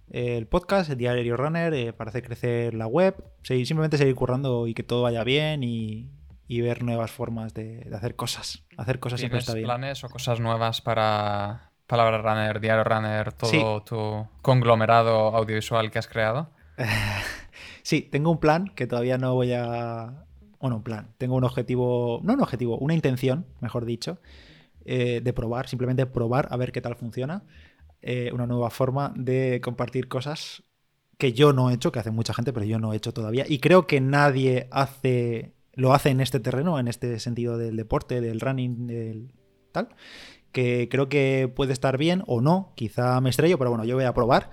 el 0.10 0.48
podcast, 0.48 0.92
el 0.92 0.98
diario 0.98 1.36
Runner, 1.36 1.74
eh, 1.74 1.94
para 1.94 2.10
hacer 2.10 2.24
crecer 2.24 2.74
la 2.74 2.88
web, 2.88 3.16
simplemente 3.44 3.98
seguir 3.98 4.16
currando 4.16 4.68
y 4.68 4.74
que 4.74 4.84
todo 4.84 5.02
vaya 5.02 5.24
bien 5.24 5.64
y, 5.64 6.10
ver 6.48 6.84
nuevas 6.84 7.12
formas 7.12 7.54
de, 7.54 7.90
hacer 7.94 8.16
cosas. 8.16 8.64
Hacer 8.78 9.00
cosas 9.00 9.20
siempre 9.20 9.40
está 9.40 9.54
bien. 9.54 9.66
planes 9.66 10.04
o 10.04 10.10
cosas 10.10 10.40
nuevas 10.40 10.82
para 10.82 11.72
Palabra 11.88 12.22
Runner, 12.22 12.60
Diario 12.60 12.84
Runner, 12.84 13.32
todo 13.34 13.82
tu 13.84 14.28
conglomerado 14.42 15.36
audiovisual 15.36 15.92
que 15.92 16.00
has 16.00 16.08
creado? 16.08 16.50
sí, 17.84 18.02
tengo 18.02 18.32
un 18.32 18.40
plan 18.40 18.72
que 18.76 18.88
todavía 18.88 19.18
no 19.18 19.34
voy 19.34 19.54
a, 19.54 20.26
bueno, 20.60 20.78
un 20.78 20.84
plan, 20.84 21.10
tengo 21.18 21.36
un 21.36 21.44
objetivo, 21.44 22.22
no 22.24 22.34
un 22.34 22.42
objetivo, 22.42 22.78
una 22.78 22.94
intención, 22.94 23.46
mejor 23.60 23.86
dicho, 23.86 24.20
eh, 24.86 25.22
de 25.24 25.34
probar, 25.34 25.68
simplemente 25.68 26.06
probar 26.06 26.48
a 26.52 26.58
ver 26.58 26.72
qué 26.72 26.82
tal 26.82 26.96
funciona. 26.96 27.44
Eh, 28.02 28.32
una 28.34 28.46
nueva 28.46 28.70
forma 28.70 29.14
de 29.16 29.62
compartir 29.62 30.10
cosas 30.10 30.64
que 31.18 31.32
yo 31.32 31.54
no 31.54 31.70
he 31.70 31.74
hecho, 31.74 31.92
que 31.92 32.00
hace 32.00 32.12
mucha 32.12 32.34
gente, 32.34 32.52
pero 32.52 32.66
yo 32.66 32.80
no 32.80 32.92
he 32.92 32.98
hecho 32.98 33.14
todavía. 33.14 33.46
Y 33.48 33.60
creo 33.60 33.88
que 33.88 34.02
nadie 34.02 34.68
hace, 34.72 35.54
lo 35.74 35.94
hace 35.94 36.10
en 36.10 36.22
este 36.22 36.40
terreno, 36.40 36.80
en 36.80 36.88
este 36.88 37.20
sentido 37.20 37.58
del 37.58 37.76
deporte, 37.76 38.22
del 38.22 38.40
running, 38.40 38.88
del 38.88 39.32
tal. 39.72 39.90
Que 40.52 40.88
creo 40.90 41.10
que 41.10 41.52
puede 41.54 41.74
estar 41.74 41.98
bien 41.98 42.24
o 42.28 42.42
no, 42.42 42.74
quizá 42.76 43.20
me 43.22 43.30
estrello, 43.30 43.58
pero 43.58 43.72
bueno, 43.72 43.86
yo 43.86 43.96
voy 43.96 44.06
a 44.06 44.14
probar. 44.14 44.52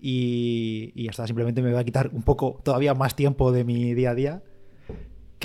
Y, 0.00 0.92
y 0.94 1.08
hasta 1.08 1.26
simplemente 1.26 1.62
me 1.62 1.72
va 1.72 1.80
a 1.80 1.84
quitar 1.84 2.10
un 2.12 2.22
poco, 2.22 2.60
todavía 2.62 2.94
más 2.94 3.16
tiempo 3.16 3.52
de 3.52 3.64
mi 3.64 3.94
día 3.94 4.10
a 4.10 4.14
día 4.14 4.42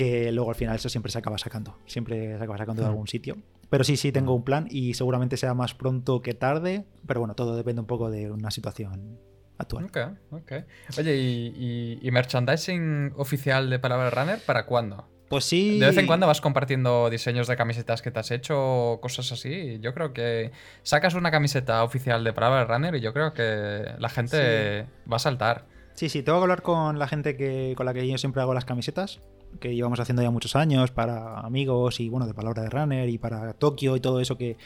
que 0.00 0.32
luego 0.32 0.48
al 0.48 0.56
final 0.56 0.76
eso 0.76 0.88
siempre 0.88 1.12
se 1.12 1.18
acaba 1.18 1.36
sacando, 1.36 1.76
siempre 1.84 2.38
se 2.38 2.42
acaba 2.42 2.56
sacando 2.56 2.80
de 2.80 2.88
algún 2.88 3.06
sitio. 3.06 3.36
Pero 3.68 3.84
sí, 3.84 3.98
sí, 3.98 4.12
tengo 4.12 4.34
un 4.34 4.44
plan 4.44 4.66
y 4.70 4.94
seguramente 4.94 5.36
sea 5.36 5.52
más 5.52 5.74
pronto 5.74 6.22
que 6.22 6.32
tarde, 6.32 6.86
pero 7.06 7.20
bueno, 7.20 7.34
todo 7.34 7.54
depende 7.54 7.82
un 7.82 7.86
poco 7.86 8.10
de 8.10 8.30
una 8.30 8.50
situación 8.50 9.18
actual. 9.60 9.84
Ok, 9.84 9.98
ok. 10.30 10.52
Oye, 10.98 11.16
¿y, 11.16 12.10
merchandising 12.10 13.12
oficial 13.16 13.70
de 13.70 13.78
Palabra 13.78 14.10
Runner 14.10 14.38
para 14.44 14.66
cuándo? 14.66 15.08
Pues 15.28 15.44
sí. 15.44 15.78
De 15.78 15.86
vez 15.86 15.96
en 15.96 16.06
cuando 16.06 16.26
vas 16.26 16.40
compartiendo 16.40 17.08
diseños 17.08 17.46
de 17.46 17.56
camisetas 17.56 18.02
que 18.02 18.10
te 18.10 18.18
has 18.18 18.32
hecho 18.32 18.56
o 18.58 19.00
cosas 19.00 19.30
así. 19.30 19.78
Yo 19.80 19.94
creo 19.94 20.12
que 20.12 20.50
sacas 20.82 21.14
una 21.14 21.30
camiseta 21.30 21.84
oficial 21.84 22.24
de 22.24 22.32
Palabra 22.32 22.64
Runner 22.64 22.96
y 22.96 23.00
yo 23.00 23.12
creo 23.12 23.32
que 23.32 23.84
la 23.98 24.08
gente 24.08 24.86
va 25.10 25.16
a 25.16 25.20
saltar. 25.20 25.66
Sí, 25.94 26.08
sí, 26.08 26.22
tengo 26.22 26.38
que 26.38 26.42
hablar 26.44 26.62
con 26.62 26.98
la 26.98 27.06
gente 27.06 27.36
que, 27.36 27.74
con 27.76 27.86
la 27.86 27.94
que 27.94 28.08
yo 28.08 28.18
siempre 28.18 28.42
hago 28.42 28.54
las 28.54 28.64
camisetas, 28.64 29.20
que 29.58 29.74
llevamos 29.74 30.00
haciendo 30.00 30.22
ya 30.22 30.30
muchos 30.30 30.56
años 30.56 30.90
para 30.90 31.40
amigos 31.40 32.00
y 32.00 32.08
bueno, 32.08 32.26
de 32.26 32.34
Palabra 32.34 32.62
de 32.62 32.70
Runner 32.70 33.08
y 33.08 33.18
para 33.18 33.52
Tokio 33.52 33.96
y 33.96 34.00
todo 34.00 34.20
eso 34.20 34.38
que 34.38 34.56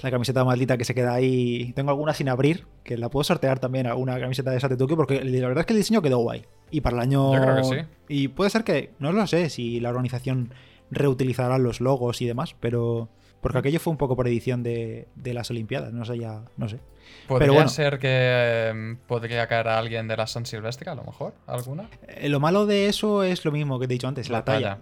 la 0.00 0.10
camiseta 0.10 0.44
maldita 0.44 0.76
que 0.76 0.84
se 0.84 0.94
queda 0.94 1.14
ahí. 1.14 1.72
Tengo 1.74 1.90
alguna 1.90 2.14
sin 2.14 2.28
abrir, 2.28 2.66
que 2.84 2.96
la 2.96 3.08
puedo 3.08 3.24
sortear 3.24 3.58
también 3.58 3.86
a 3.86 3.94
una 3.94 4.18
camiseta 4.20 4.50
de 4.50 4.58
esa 4.58 4.68
de 4.68 4.76
Tokio, 4.76 4.96
porque 4.96 5.24
la 5.24 5.48
verdad 5.48 5.60
es 5.60 5.66
que 5.66 5.72
el 5.72 5.78
diseño 5.78 6.02
quedó 6.02 6.18
guay. 6.18 6.44
Y 6.70 6.80
para 6.80 6.96
el 6.96 7.02
año. 7.02 7.34
Yo 7.34 7.42
creo 7.42 7.56
que 7.56 7.64
sí. 7.64 7.76
Y 8.08 8.28
puede 8.28 8.50
ser 8.50 8.64
que, 8.64 8.92
no 8.98 9.12
lo 9.12 9.26
sé, 9.26 9.50
si 9.50 9.80
la 9.80 9.90
organización 9.90 10.52
reutilizará 10.90 11.58
los 11.58 11.80
logos 11.80 12.20
y 12.22 12.26
demás, 12.26 12.54
pero. 12.58 13.08
Porque 13.40 13.58
aquello 13.58 13.78
fue 13.78 13.92
un 13.92 13.98
poco 13.98 14.16
por 14.16 14.26
edición 14.26 14.64
de, 14.64 15.06
las 15.24 15.50
Olimpiadas, 15.50 15.92
no 15.92 16.04
sé, 16.04 16.18
ya. 16.18 16.42
No 16.56 16.68
sé. 16.68 16.80
Podría 17.28 17.68
ser 17.68 17.98
que 17.98 18.68
em, 18.68 18.96
podría 18.96 19.46
caer 19.46 19.68
a 19.68 19.78
alguien 19.78 20.08
de 20.08 20.16
la 20.16 20.26
San 20.26 20.44
Silvestre, 20.44 20.90
a 20.90 20.94
lo 20.96 21.04
mejor, 21.04 21.34
alguna. 21.46 21.88
Eh, 22.08 22.28
lo 22.28 22.40
malo 22.40 22.66
de 22.66 22.86
eso 22.88 23.22
es 23.22 23.44
lo 23.44 23.52
mismo 23.52 23.78
que 23.78 23.86
te 23.86 23.94
he 23.94 23.96
dicho 23.96 24.08
antes, 24.08 24.28
la, 24.28 24.44
talla. 24.44 24.78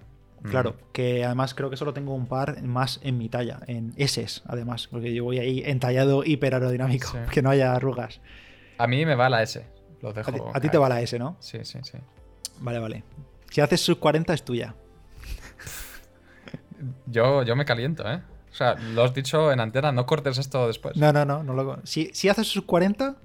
Claro, 0.51 0.73
mm. 0.73 0.93
que 0.93 1.25
además 1.25 1.55
creo 1.55 1.71
que 1.71 1.77
solo 1.77 1.93
tengo 1.93 2.15
un 2.15 2.27
par 2.27 2.63
más 2.63 3.01
en 3.03 3.19
mi 3.19 3.29
talla, 3.29 3.61
en 3.67 3.93
S 3.97 4.25
además, 4.47 4.89
porque 4.89 5.15
yo 5.15 5.25
voy 5.25 5.39
ahí 5.39 5.63
entallado 5.65 6.25
hiper 6.25 6.55
aerodinámico, 6.55 7.09
que 7.33 7.43
no 7.43 7.51
haya 7.51 7.75
arrugas. 7.75 8.21
A 8.79 8.87
mí 8.87 9.05
me 9.07 9.15
va 9.15 9.29
la 9.29 9.43
S, 9.43 9.65
lo 10.03 10.13
dejo. 10.13 10.51
A 10.55 10.61
ti, 10.61 10.69
te 10.69 10.79
va 10.79 10.89
la 10.89 11.01
S, 11.01 11.19
¿no? 11.19 11.37
Sí, 11.41 11.59
sí, 11.65 11.79
sí. 11.83 11.99
Vale, 12.61 12.79
vale. 12.79 13.05
Si 13.51 13.61
haces 13.61 13.81
sub 13.81 13.99
40 13.99 14.35
es 14.35 14.45
tuya. 14.45 14.75
yo, 17.07 17.43
yo 17.43 17.57
me 17.57 17.65
caliento, 17.65 18.09
¿eh? 18.11 18.21
O 18.51 18.55
sea, 18.55 18.75
lo 18.75 19.05
has 19.05 19.13
dicho 19.13 19.53
en 19.53 19.61
antena, 19.61 19.93
no 19.93 20.07
cortes 20.07 20.39
esto 20.39 20.67
después. 20.67 20.97
No, 20.97 21.13
no, 21.13 21.25
no. 21.25 21.43
no 21.43 21.53
lo... 21.53 21.81
si, 21.85 22.11
si 22.15 22.29
haces 22.29 22.47
sub 22.47 22.65
40, 22.67 23.17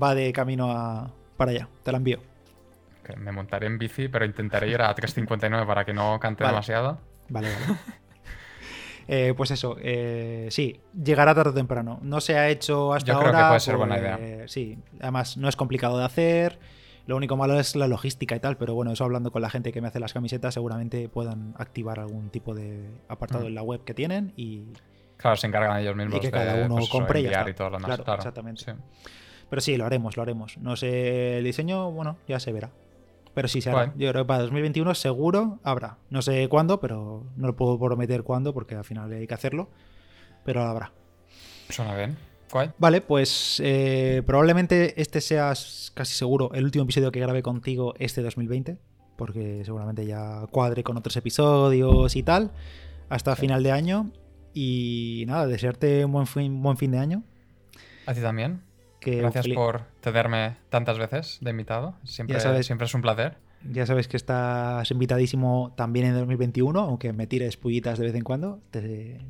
va 0.00 0.14
de 0.14 0.32
camino 0.32 0.70
a... 0.70 1.12
para 1.36 1.52
allá. 1.52 1.68
Te 1.82 1.92
la 1.92 1.98
envío 1.98 2.33
me 3.16 3.32
montaré 3.32 3.66
en 3.66 3.78
bici, 3.78 4.08
pero 4.08 4.24
intentaré 4.24 4.68
ir 4.68 4.80
a 4.80 4.94
3.59 4.94 5.66
para 5.66 5.84
que 5.84 5.92
no 5.92 6.18
cante 6.20 6.44
demasiado. 6.44 6.98
Vale, 7.28 7.48
vale. 7.52 7.78
Eh, 9.06 9.34
pues 9.36 9.50
eso, 9.50 9.76
eh, 9.82 10.48
sí, 10.50 10.80
llegará 10.94 11.34
tarde 11.34 11.50
o 11.50 11.54
temprano. 11.54 11.98
No 12.02 12.20
se 12.20 12.38
ha 12.38 12.48
hecho 12.48 12.94
hasta 12.94 13.12
ahora. 13.12 13.26
Yo 13.26 13.32
creo 13.32 13.42
que 13.42 13.48
puede 13.48 13.60
ser 13.60 13.76
buena 13.76 13.98
idea. 13.98 14.18
Eh, 14.18 14.44
sí, 14.48 14.78
además 15.00 15.36
no 15.36 15.48
es 15.48 15.56
complicado 15.56 15.98
de 15.98 16.04
hacer. 16.04 16.58
Lo 17.06 17.16
único 17.16 17.36
malo 17.36 17.60
es 17.60 17.76
la 17.76 17.86
logística 17.86 18.34
y 18.34 18.40
tal, 18.40 18.56
pero 18.56 18.74
bueno, 18.74 18.92
eso 18.92 19.04
hablando 19.04 19.30
con 19.30 19.42
la 19.42 19.50
gente 19.50 19.72
que 19.72 19.82
me 19.82 19.88
hace 19.88 20.00
las 20.00 20.14
camisetas, 20.14 20.54
seguramente 20.54 21.10
puedan 21.10 21.54
activar 21.58 22.00
algún 22.00 22.30
tipo 22.30 22.54
de 22.54 22.88
apartado 23.08 23.44
mm. 23.44 23.48
en 23.48 23.54
la 23.54 23.62
web 23.62 23.84
que 23.84 23.92
tienen 23.92 24.32
y. 24.36 24.72
Claro, 25.18 25.36
se 25.36 25.46
encargan 25.46 25.78
ellos 25.78 25.94
mismos 25.94 26.16
y 26.16 26.20
que 26.20 26.26
de 26.28 26.32
cada 26.32 26.64
uno 26.64 26.76
pues 26.76 26.88
compre 26.88 27.20
y, 27.20 27.26
y 27.26 27.54
todo 27.54 27.70
lo 27.70 27.78
demás. 27.78 28.00
Claro, 28.00 28.14
exactamente. 28.14 28.74
Pero 29.50 29.60
sí, 29.60 29.76
lo 29.76 29.84
haremos, 29.84 30.16
lo 30.16 30.22
haremos. 30.22 30.56
No 30.58 30.76
sé, 30.76 31.38
el 31.38 31.44
diseño, 31.44 31.90
bueno, 31.90 32.16
ya 32.26 32.40
se 32.40 32.52
verá. 32.52 32.70
Pero 33.34 33.48
sí 33.48 33.60
se 33.60 33.70
hará. 33.70 33.92
Yo 33.96 34.10
creo 34.10 34.24
que 34.24 34.28
para 34.28 34.42
2021 34.42 34.94
seguro 34.94 35.58
habrá. 35.64 35.98
No 36.10 36.22
sé 36.22 36.48
cuándo, 36.48 36.80
pero 36.80 37.26
no 37.36 37.48
lo 37.48 37.56
puedo 37.56 37.78
prometer 37.78 38.22
cuándo 38.22 38.54
porque 38.54 38.76
al 38.76 38.84
final 38.84 39.12
hay 39.12 39.26
que 39.26 39.34
hacerlo. 39.34 39.68
Pero 40.44 40.62
habrá. 40.62 40.92
Suena 41.68 41.96
bien. 41.96 42.16
¿Cuál? 42.50 42.74
Vale, 42.78 43.00
pues 43.00 43.60
eh, 43.64 44.22
probablemente 44.26 45.00
este 45.00 45.20
sea 45.20 45.52
casi 45.94 46.14
seguro 46.14 46.52
el 46.54 46.64
último 46.64 46.84
episodio 46.84 47.10
que 47.10 47.18
grabe 47.18 47.42
contigo 47.42 47.94
este 47.98 48.22
2020. 48.22 48.78
Porque 49.16 49.62
seguramente 49.64 50.06
ya 50.06 50.46
cuadre 50.50 50.84
con 50.84 50.96
otros 50.96 51.16
episodios 51.16 52.14
y 52.14 52.22
tal. 52.22 52.52
Hasta 53.08 53.34
final 53.34 53.62
de 53.62 53.72
año. 53.72 54.12
Y 54.52 55.24
nada, 55.26 55.48
desearte 55.48 56.04
un 56.04 56.12
buen 56.12 56.26
fin, 56.28 56.62
buen 56.62 56.76
fin 56.76 56.92
de 56.92 56.98
año. 56.98 57.24
A 58.06 58.14
ti 58.14 58.20
también. 58.20 58.62
Gracias 59.04 59.48
por 59.48 59.82
tenerme 60.00 60.56
tantas 60.68 60.98
veces 60.98 61.38
de 61.40 61.50
invitado. 61.50 61.94
Siempre, 62.04 62.40
siempre 62.62 62.86
es 62.86 62.94
un 62.94 63.02
placer. 63.02 63.36
Ya 63.70 63.86
sabes 63.86 64.08
que 64.08 64.16
estás 64.16 64.90
invitadísimo 64.90 65.72
también 65.76 66.06
en 66.06 66.14
2021, 66.14 66.78
aunque 66.78 67.12
me 67.12 67.26
tires 67.26 67.56
pullitas 67.56 67.98
de 67.98 68.06
vez 68.06 68.14
en 68.14 68.22
cuando. 68.22 68.60
Te, 68.70 69.20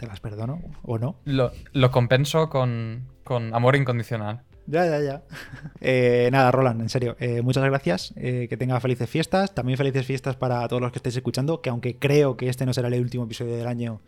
las 0.00 0.20
perdono 0.20 0.60
o 0.82 0.98
no. 0.98 1.16
Lo, 1.24 1.90
compenso 1.90 2.48
con, 2.48 3.06
amor 3.52 3.76
incondicional. 3.76 4.42
Ya, 4.66 4.86
ya, 4.86 5.00
ya. 5.00 5.22
Eh, 5.80 6.28
nada, 6.32 6.50
Roland, 6.50 6.80
en 6.80 6.88
serio, 6.88 7.16
eh, 7.18 7.42
muchas 7.42 7.64
gracias. 7.64 8.12
Eh, 8.16 8.46
que 8.48 8.56
tenga 8.56 8.80
felices 8.80 9.08
fiestas. 9.08 9.54
También 9.54 9.76
felices 9.76 10.06
fiestas 10.06 10.36
para 10.36 10.66
todos 10.68 10.80
los 10.80 10.90
que 10.92 10.98
estéis 10.98 11.16
escuchando, 11.16 11.60
que 11.60 11.70
aunque 11.70 11.98
creo 11.98 12.36
que 12.36 12.48
este 12.48 12.66
no 12.66 12.72
será 12.72 12.88
el 12.88 13.00
último 13.00 13.24
episodio 13.24 13.56
del 13.56 13.66
año, 13.66 14.00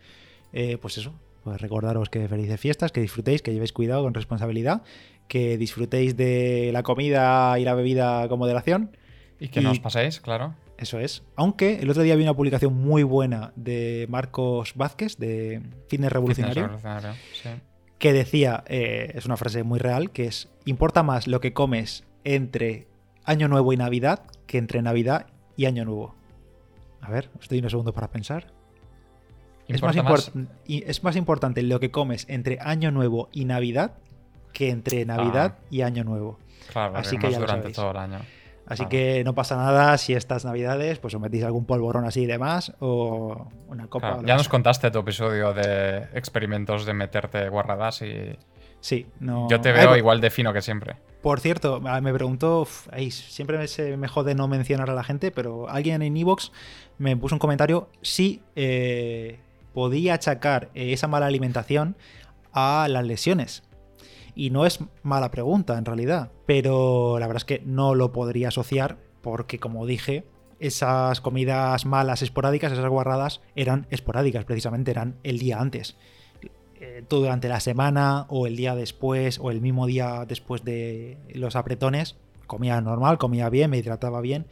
pues 0.81 0.97
eso, 0.97 1.13
pues 1.45 1.61
recordaros 1.61 2.09
que 2.09 2.27
felices 2.27 2.59
fiestas, 2.59 2.91
que 2.91 2.99
disfrutéis, 2.99 3.41
que 3.41 3.53
llevéis 3.53 3.71
cuidado 3.71 4.03
con 4.03 4.13
responsabilidad 4.13 4.81
que 5.27 5.57
disfrutéis 5.57 6.15
de 6.17 6.71
la 6.73 6.83
comida 6.83 7.57
y 7.59 7.63
la 7.63 7.73
bebida 7.73 8.27
con 8.27 8.39
moderación. 8.39 8.97
Y 9.39 9.49
que 9.49 9.61
no 9.61 9.71
os 9.71 9.79
paséis, 9.79 10.19
claro. 10.19 10.55
Eso 10.77 10.99
es. 10.99 11.23
Aunque 11.35 11.79
el 11.79 11.89
otro 11.89 12.03
día 12.03 12.15
vi 12.15 12.23
una 12.23 12.33
publicación 12.33 12.73
muy 12.73 13.03
buena 13.03 13.53
de 13.55 14.07
Marcos 14.09 14.73
Vázquez, 14.75 15.17
de 15.17 15.61
Fitness 15.87 16.11
Revolucionario, 16.11 16.69
que 17.97 18.11
decía, 18.11 18.63
eh, 18.67 19.13
es 19.15 19.25
una 19.25 19.37
frase 19.37 19.63
muy 19.63 19.79
real, 19.79 20.11
que 20.11 20.25
es, 20.25 20.49
importa 20.65 21.01
más 21.01 21.27
lo 21.27 21.39
que 21.39 21.53
comes 21.53 22.03
entre 22.23 22.87
Año 23.23 23.47
Nuevo 23.47 23.71
y 23.71 23.77
Navidad 23.77 24.23
que 24.47 24.57
entre 24.57 24.81
Navidad 24.81 25.27
y 25.55 25.65
Año 25.65 25.85
Nuevo. 25.85 26.15
A 27.01 27.09
ver, 27.09 27.29
os 27.39 27.47
doy 27.47 27.59
unos 27.59 27.71
segundos 27.71 27.93
para 27.93 28.09
pensar. 28.09 28.51
Es 29.67 29.81
más, 29.81 29.95
es 30.67 31.03
más 31.03 31.15
importante 31.15 31.63
lo 31.63 31.79
que 31.79 31.91
comes 31.91 32.25
entre 32.29 32.59
Año 32.61 32.91
Nuevo 32.91 33.29
y 33.31 33.45
Navidad 33.45 33.93
que 34.53 34.69
entre 34.69 35.05
Navidad 35.05 35.57
ah. 35.59 35.65
y 35.69 35.81
Año 35.81 36.03
Nuevo. 36.03 36.39
Claro, 36.71 36.95
así 36.97 37.17
que 37.17 37.29
ya 37.29 37.39
durante 37.39 37.71
todo 37.71 37.91
el 37.91 37.97
año. 37.97 38.19
Así 38.67 38.87
que 38.87 39.23
no 39.23 39.35
pasa 39.35 39.57
nada 39.57 39.95
si 39.99 40.13
estas 40.13 40.43
navidades 40.43 40.97
pues 40.97 41.13
os 41.13 41.21
metís 41.21 41.43
algún 41.43 41.65
polvorón 41.65 42.05
así 42.05 42.21
y 42.21 42.25
demás 42.25 42.73
o 42.79 43.47
una 43.67 43.87
copa. 43.87 44.21
ya 44.25 44.35
nos 44.35 44.49
contaste 44.49 44.89
tu 44.89 44.99
episodio 44.99 45.53
de 45.53 46.07
experimentos 46.15 46.85
de 46.85 46.93
meterte 46.93 47.47
guarradas 47.49 48.01
y... 48.01 48.37
Sí, 48.79 49.07
no... 49.19 49.47
Yo 49.49 49.61
te 49.61 49.71
veo 49.71 49.95
igual 49.95 50.19
de 50.21 50.31
fino 50.31 50.51
que 50.51 50.61
siempre. 50.61 50.95
Por 51.21 51.39
cierto, 51.39 51.79
me 51.79 52.13
preguntó, 52.13 52.67
siempre 53.09 53.57
me, 53.57 53.97
me 53.97 54.07
jode 54.07 54.35
no 54.35 54.47
mencionar 54.47 54.89
a 54.89 54.93
la 54.93 55.03
gente, 55.03 55.31
pero 55.31 55.69
alguien 55.69 56.01
en 56.01 56.17
Evox 56.17 56.51
me 56.97 57.17
puso 57.17 57.35
un 57.35 57.39
comentario 57.39 57.89
si 58.01 58.43
eh, 58.55 59.39
podía 59.75 60.13
achacar 60.13 60.71
esa 60.73 61.09
mala 61.09 61.27
alimentación 61.27 61.97
a 62.53 62.87
las 62.89 63.05
lesiones. 63.05 63.63
Y 64.33 64.49
no 64.49 64.65
es 64.65 64.79
mala 65.03 65.31
pregunta 65.31 65.77
en 65.77 65.85
realidad, 65.85 66.31
pero 66.45 67.19
la 67.19 67.27
verdad 67.27 67.41
es 67.41 67.45
que 67.45 67.61
no 67.65 67.93
lo 67.93 68.13
podría 68.13 68.47
asociar 68.47 68.97
porque 69.21 69.59
como 69.59 69.85
dije, 69.85 70.25
esas 70.59 71.19
comidas 71.19 71.85
malas 71.85 72.21
esporádicas, 72.21 72.71
esas 72.71 72.89
guarradas, 72.89 73.41
eran 73.55 73.85
esporádicas, 73.89 74.45
precisamente 74.45 74.91
eran 74.91 75.17
el 75.23 75.39
día 75.39 75.59
antes. 75.59 75.97
Eh, 76.79 77.03
todo 77.05 77.21
durante 77.21 77.49
la 77.49 77.59
semana 77.59 78.27
o 78.29 78.47
el 78.47 78.55
día 78.55 78.75
después 78.75 79.39
o 79.39 79.51
el 79.51 79.59
mismo 79.59 79.87
día 79.87 80.25
después 80.25 80.63
de 80.63 81.17
los 81.33 81.57
apretones, 81.57 82.15
comía 82.47 82.79
normal, 82.79 83.17
comía 83.17 83.49
bien, 83.49 83.71
me 83.71 83.77
hidrataba 83.77 84.21
bien 84.21 84.45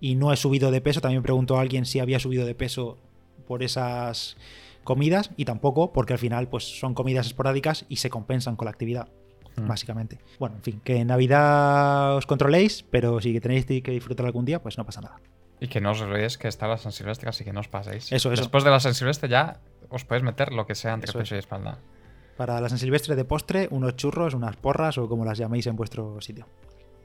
y 0.00 0.16
no 0.16 0.32
he 0.32 0.36
subido 0.36 0.72
de 0.72 0.80
peso. 0.80 1.00
También 1.00 1.22
preguntó 1.22 1.56
a 1.56 1.60
alguien 1.60 1.86
si 1.86 2.00
había 2.00 2.18
subido 2.18 2.46
de 2.46 2.56
peso 2.56 2.98
por 3.46 3.62
esas 3.62 4.36
comidas 4.84 5.30
y 5.36 5.44
tampoco 5.44 5.92
porque 5.92 6.12
al 6.12 6.18
final 6.18 6.48
pues 6.48 6.78
son 6.78 6.94
comidas 6.94 7.26
esporádicas 7.26 7.84
y 7.88 7.96
se 7.96 8.10
compensan 8.10 8.56
con 8.56 8.66
la 8.66 8.70
actividad. 8.70 9.08
Mm. 9.56 9.68
Básicamente. 9.68 10.18
Bueno, 10.38 10.56
en 10.56 10.62
fin, 10.62 10.80
que 10.84 10.96
en 10.96 11.06
Navidad 11.08 12.16
os 12.16 12.26
controléis, 12.26 12.84
pero 12.90 13.20
si 13.20 13.38
tenéis 13.40 13.64
que 13.64 13.90
disfrutar 13.90 14.26
algún 14.26 14.44
día, 14.44 14.62
pues 14.62 14.76
no 14.76 14.84
pasa 14.84 15.00
nada. 15.00 15.20
Y 15.60 15.68
que 15.68 15.80
no 15.80 15.92
os 15.92 16.00
olvidéis 16.02 16.36
que 16.36 16.48
está 16.48 16.68
la 16.68 16.76
San 16.76 16.92
Silvestre, 16.92 17.28
así 17.30 17.44
que 17.44 17.52
no 17.52 17.60
os 17.60 17.68
paséis. 17.68 18.12
Eso, 18.12 18.30
eso. 18.32 18.42
Después 18.42 18.64
de 18.64 18.70
la 18.70 18.80
San 18.80 18.94
Silvestre 18.94 19.28
ya 19.28 19.60
os 19.88 20.04
podéis 20.04 20.24
meter 20.24 20.52
lo 20.52 20.66
que 20.66 20.74
sea 20.74 20.92
entre 20.92 21.12
pecho 21.12 21.34
y 21.34 21.38
espalda. 21.38 21.78
Para 22.36 22.60
la 22.60 22.68
San 22.68 22.78
Silvestre 22.78 23.16
de 23.16 23.24
postre, 23.24 23.68
unos 23.70 23.96
churros, 23.96 24.34
unas 24.34 24.56
porras 24.56 24.98
o 24.98 25.08
como 25.08 25.24
las 25.24 25.38
llaméis 25.38 25.66
en 25.66 25.76
vuestro 25.76 26.20
sitio. 26.20 26.46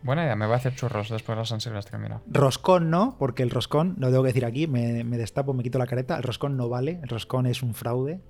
Buena 0.04 0.24
idea, 0.24 0.36
me 0.36 0.46
voy 0.46 0.54
a 0.54 0.58
hacer 0.58 0.76
churros 0.76 1.10
después 1.10 1.36
de 1.36 1.42
la 1.42 1.46
San 1.46 1.62
Silvestre, 1.62 1.98
mira. 2.00 2.22
Roscón 2.28 2.90
no, 2.90 3.16
porque 3.20 3.44
el 3.44 3.52
roscón, 3.52 3.96
lo 4.00 4.08
tengo 4.08 4.24
que 4.24 4.30
decir 4.30 4.46
aquí, 4.46 4.66
me, 4.66 5.04
destapo, 5.04 5.54
me 5.54 5.64
quito 5.64 5.78
la 5.78 5.86
careta. 5.86 6.18
El 6.18 6.24
roscón 6.24 6.58
no 6.58 6.70
vale, 6.70 7.00
el 7.04 7.10
roscón 7.10 7.46
es 7.46 7.62
un 7.62 7.76
fraude. 7.76 8.22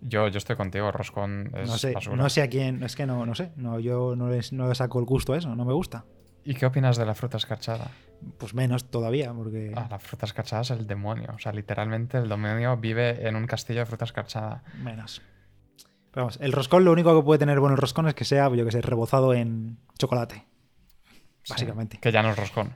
Yo, 0.00 0.26
yo 0.26 0.38
estoy 0.38 0.56
contigo, 0.56 0.90
roscón 0.90 1.52
es 1.54 1.68
no 1.68 1.78
sé, 1.78 1.94
No 2.16 2.28
sé 2.28 2.42
a 2.42 2.48
quién, 2.48 2.82
es 2.82 2.96
que 2.96 3.06
no, 3.06 3.24
no 3.24 3.36
sé, 3.36 3.52
no, 3.54 3.78
yo 3.78 4.16
no, 4.16 4.28
les, 4.28 4.52
no 4.52 4.68
le 4.68 4.74
saco 4.74 4.98
el 4.98 5.04
gusto 5.04 5.34
a 5.34 5.38
eso, 5.38 5.54
no 5.54 5.64
me 5.64 5.72
gusta. 5.72 6.04
¿Y 6.44 6.54
qué 6.54 6.66
opinas 6.66 6.96
de 6.96 7.06
la 7.06 7.14
fruta 7.14 7.36
escarchada? 7.36 7.92
Pues 8.38 8.52
menos 8.52 8.90
todavía, 8.90 9.32
porque... 9.32 9.72
Ah, 9.76 9.86
la 9.88 10.00
fruta 10.00 10.26
escarchada 10.26 10.62
es 10.62 10.72
el 10.72 10.88
demonio, 10.88 11.28
o 11.32 11.38
sea, 11.38 11.52
literalmente 11.52 12.18
el 12.18 12.28
demonio 12.28 12.76
vive 12.76 13.28
en 13.28 13.36
un 13.36 13.46
castillo 13.46 13.78
de 13.78 13.86
fruta 13.86 14.04
escarchada. 14.04 14.64
Menos. 14.82 15.22
vamos, 16.12 16.40
el 16.40 16.50
roscón 16.50 16.84
lo 16.84 16.90
único 16.90 17.16
que 17.16 17.24
puede 17.24 17.38
tener 17.38 17.60
bueno 17.60 17.76
el 17.76 17.80
roscón 17.80 18.08
es 18.08 18.14
que 18.14 18.24
sea, 18.24 18.52
yo 18.52 18.64
que 18.64 18.72
sé, 18.72 18.80
rebozado 18.80 19.34
en 19.34 19.78
chocolate 19.96 20.46
básicamente. 21.48 21.98
Que 21.98 22.12
ya 22.12 22.22
no 22.22 22.30
es 22.30 22.36
roscón. 22.36 22.74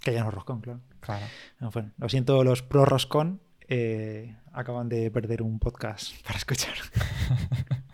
Que 0.00 0.12
ya 0.12 0.22
no 0.22 0.28
es 0.28 0.34
roscón, 0.34 0.60
claro. 0.60 0.80
Claro. 1.00 1.26
No, 1.60 1.70
bueno, 1.70 1.92
lo 1.96 2.08
siento, 2.08 2.42
los 2.44 2.62
pro 2.62 2.84
roscón 2.84 3.40
eh, 3.68 4.36
acaban 4.52 4.88
de 4.88 5.10
perder 5.10 5.42
un 5.42 5.58
podcast 5.58 6.12
para 6.26 6.38
escuchar. 6.38 6.74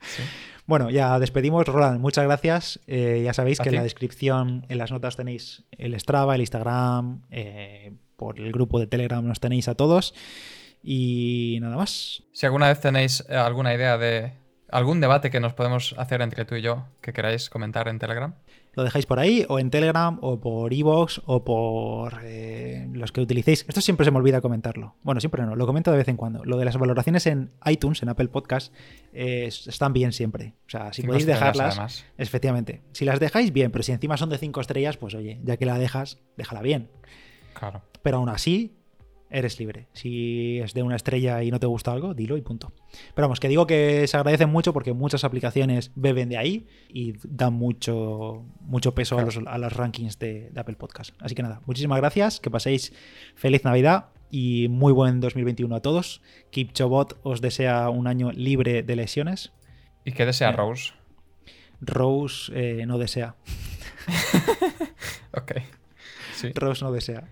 Sí. 0.00 0.22
Bueno, 0.64 0.90
ya 0.90 1.18
despedimos. 1.18 1.66
Roland, 1.66 2.00
muchas 2.00 2.24
gracias. 2.24 2.80
Eh, 2.86 3.22
ya 3.24 3.34
sabéis 3.34 3.58
que 3.58 3.68
en 3.70 3.74
la 3.74 3.82
descripción, 3.82 4.64
en 4.68 4.78
las 4.78 4.90
notas 4.90 5.16
tenéis 5.16 5.64
el 5.72 5.98
Strava, 5.98 6.34
el 6.34 6.40
Instagram, 6.40 7.22
eh, 7.30 7.94
por 8.16 8.38
el 8.38 8.52
grupo 8.52 8.78
de 8.78 8.86
Telegram 8.86 9.26
nos 9.26 9.40
tenéis 9.40 9.68
a 9.68 9.74
todos. 9.74 10.14
Y 10.82 11.58
nada 11.60 11.76
más. 11.76 12.22
Si 12.32 12.46
alguna 12.46 12.68
vez 12.68 12.80
tenéis 12.80 13.22
alguna 13.28 13.74
idea 13.74 13.98
de 13.98 14.32
algún 14.70 15.00
debate 15.00 15.30
que 15.30 15.40
nos 15.40 15.54
podemos 15.54 15.94
hacer 15.98 16.22
entre 16.22 16.44
tú 16.44 16.54
y 16.54 16.62
yo 16.62 16.84
que 17.00 17.12
queráis 17.12 17.50
comentar 17.50 17.88
en 17.88 17.98
Telegram, 17.98 18.34
Lo 18.74 18.84
dejáis 18.84 19.06
por 19.06 19.18
ahí, 19.18 19.44
o 19.48 19.58
en 19.58 19.70
Telegram, 19.70 20.18
o 20.20 20.38
por 20.38 20.72
Evox, 20.72 21.20
o 21.26 21.44
por 21.44 22.20
eh, 22.22 22.86
los 22.92 23.10
que 23.10 23.20
utilicéis. 23.20 23.64
Esto 23.66 23.80
siempre 23.80 24.04
se 24.04 24.12
me 24.12 24.18
olvida 24.18 24.40
comentarlo. 24.40 24.94
Bueno, 25.02 25.20
siempre 25.20 25.44
no, 25.44 25.56
lo 25.56 25.66
comento 25.66 25.90
de 25.90 25.96
vez 25.96 26.08
en 26.08 26.16
cuando. 26.16 26.44
Lo 26.44 26.56
de 26.58 26.64
las 26.64 26.76
valoraciones 26.76 27.26
en 27.26 27.50
iTunes, 27.66 28.02
en 28.02 28.10
Apple 28.10 28.28
Podcast, 28.28 28.72
eh, 29.12 29.46
están 29.46 29.92
bien 29.92 30.12
siempre. 30.12 30.54
O 30.66 30.70
sea, 30.70 30.92
si 30.92 31.02
Cinco 31.02 31.08
podéis 31.08 31.26
dejarlas, 31.26 31.74
además. 31.74 32.04
efectivamente. 32.18 32.82
Si 32.92 33.04
las 33.04 33.18
dejáis, 33.18 33.52
bien, 33.52 33.72
pero 33.72 33.82
si 33.82 33.92
encima 33.92 34.16
son 34.16 34.28
de 34.30 34.38
5 34.38 34.60
estrellas, 34.60 34.96
pues 34.96 35.14
oye, 35.14 35.40
ya 35.42 35.56
que 35.56 35.66
la 35.66 35.78
dejas, 35.78 36.18
déjala 36.36 36.62
bien. 36.62 36.88
Claro. 37.54 37.82
Pero 38.02 38.18
aún 38.18 38.28
así, 38.28 38.77
eres 39.30 39.58
libre. 39.58 39.88
Si 39.92 40.58
es 40.58 40.74
de 40.74 40.82
una 40.82 40.96
estrella 40.96 41.42
y 41.42 41.50
no 41.50 41.60
te 41.60 41.66
gusta 41.66 41.92
algo, 41.92 42.14
dilo 42.14 42.36
y 42.36 42.42
punto. 42.42 42.72
Pero 43.14 43.26
vamos, 43.26 43.40
que 43.40 43.48
digo 43.48 43.66
que 43.66 44.06
se 44.06 44.16
agradece 44.16 44.46
mucho 44.46 44.72
porque 44.72 44.92
muchas 44.92 45.24
aplicaciones 45.24 45.92
beben 45.94 46.28
de 46.28 46.36
ahí 46.36 46.66
y 46.88 47.14
dan 47.24 47.54
mucho, 47.54 48.44
mucho 48.60 48.94
peso 48.94 49.18
a, 49.18 49.22
los, 49.22 49.38
a 49.46 49.58
los 49.58 49.72
rankings 49.72 50.18
de, 50.18 50.50
de 50.50 50.60
Apple 50.60 50.76
Podcast. 50.76 51.14
Así 51.20 51.34
que 51.34 51.42
nada, 51.42 51.60
muchísimas 51.66 51.98
gracias, 51.98 52.40
que 52.40 52.50
paséis 52.50 52.92
feliz 53.34 53.64
Navidad 53.64 54.06
y 54.30 54.68
muy 54.68 54.92
buen 54.92 55.20
2021 55.20 55.74
a 55.74 55.80
todos. 55.80 56.22
Keep 56.50 56.72
Chobot 56.72 57.18
os 57.22 57.40
desea 57.40 57.88
un 57.90 58.06
año 58.06 58.32
libre 58.32 58.82
de 58.82 58.96
lesiones. 58.96 59.52
¿Y 60.04 60.12
qué 60.12 60.26
desea 60.26 60.48
Bien. 60.48 60.58
Rose? 60.58 60.92
Rose 61.80 62.52
eh, 62.54 62.86
no 62.86 62.98
desea. 62.98 63.36
Ok. 65.32 65.52
Sí. 66.34 66.50
Rose 66.54 66.82
no 66.82 66.90
desea. 66.90 67.28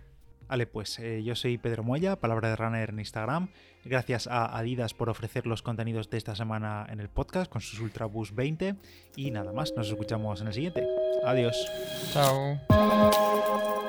Vale, 0.49 0.67
pues 0.67 0.99
eh, 0.99 1.23
yo 1.25 1.35
soy 1.35 1.59
Pedro 1.59 1.83
Moya, 1.83 2.17
palabra 2.17 2.49
de 2.49 2.57
runner 2.57 2.91
en 2.91 2.99
Instagram. 2.99 3.49
Gracias 3.85 4.27
a 4.27 4.57
Adidas 4.57 4.95
por 4.95 5.09
ofrecer 5.09 5.47
los 5.47 5.63
contenidos 5.63 6.11
de 6.11 6.19
esta 6.19 6.35
semana 6.35 6.87
en 6.89 7.01
el 7.01 7.09
podcast 7.09 7.51
con 7.51 7.61
sus 7.61 7.81
Ultraboost 7.81 8.35
20. 8.35 8.77
Y 9.17 9.31
nada 9.31 9.53
más, 9.53 9.73
nos 9.77 9.89
escuchamos 9.89 10.41
en 10.41 10.49
el 10.49 10.53
siguiente. 10.53 10.87
Adiós. 11.25 11.57
Chao. 12.13 13.86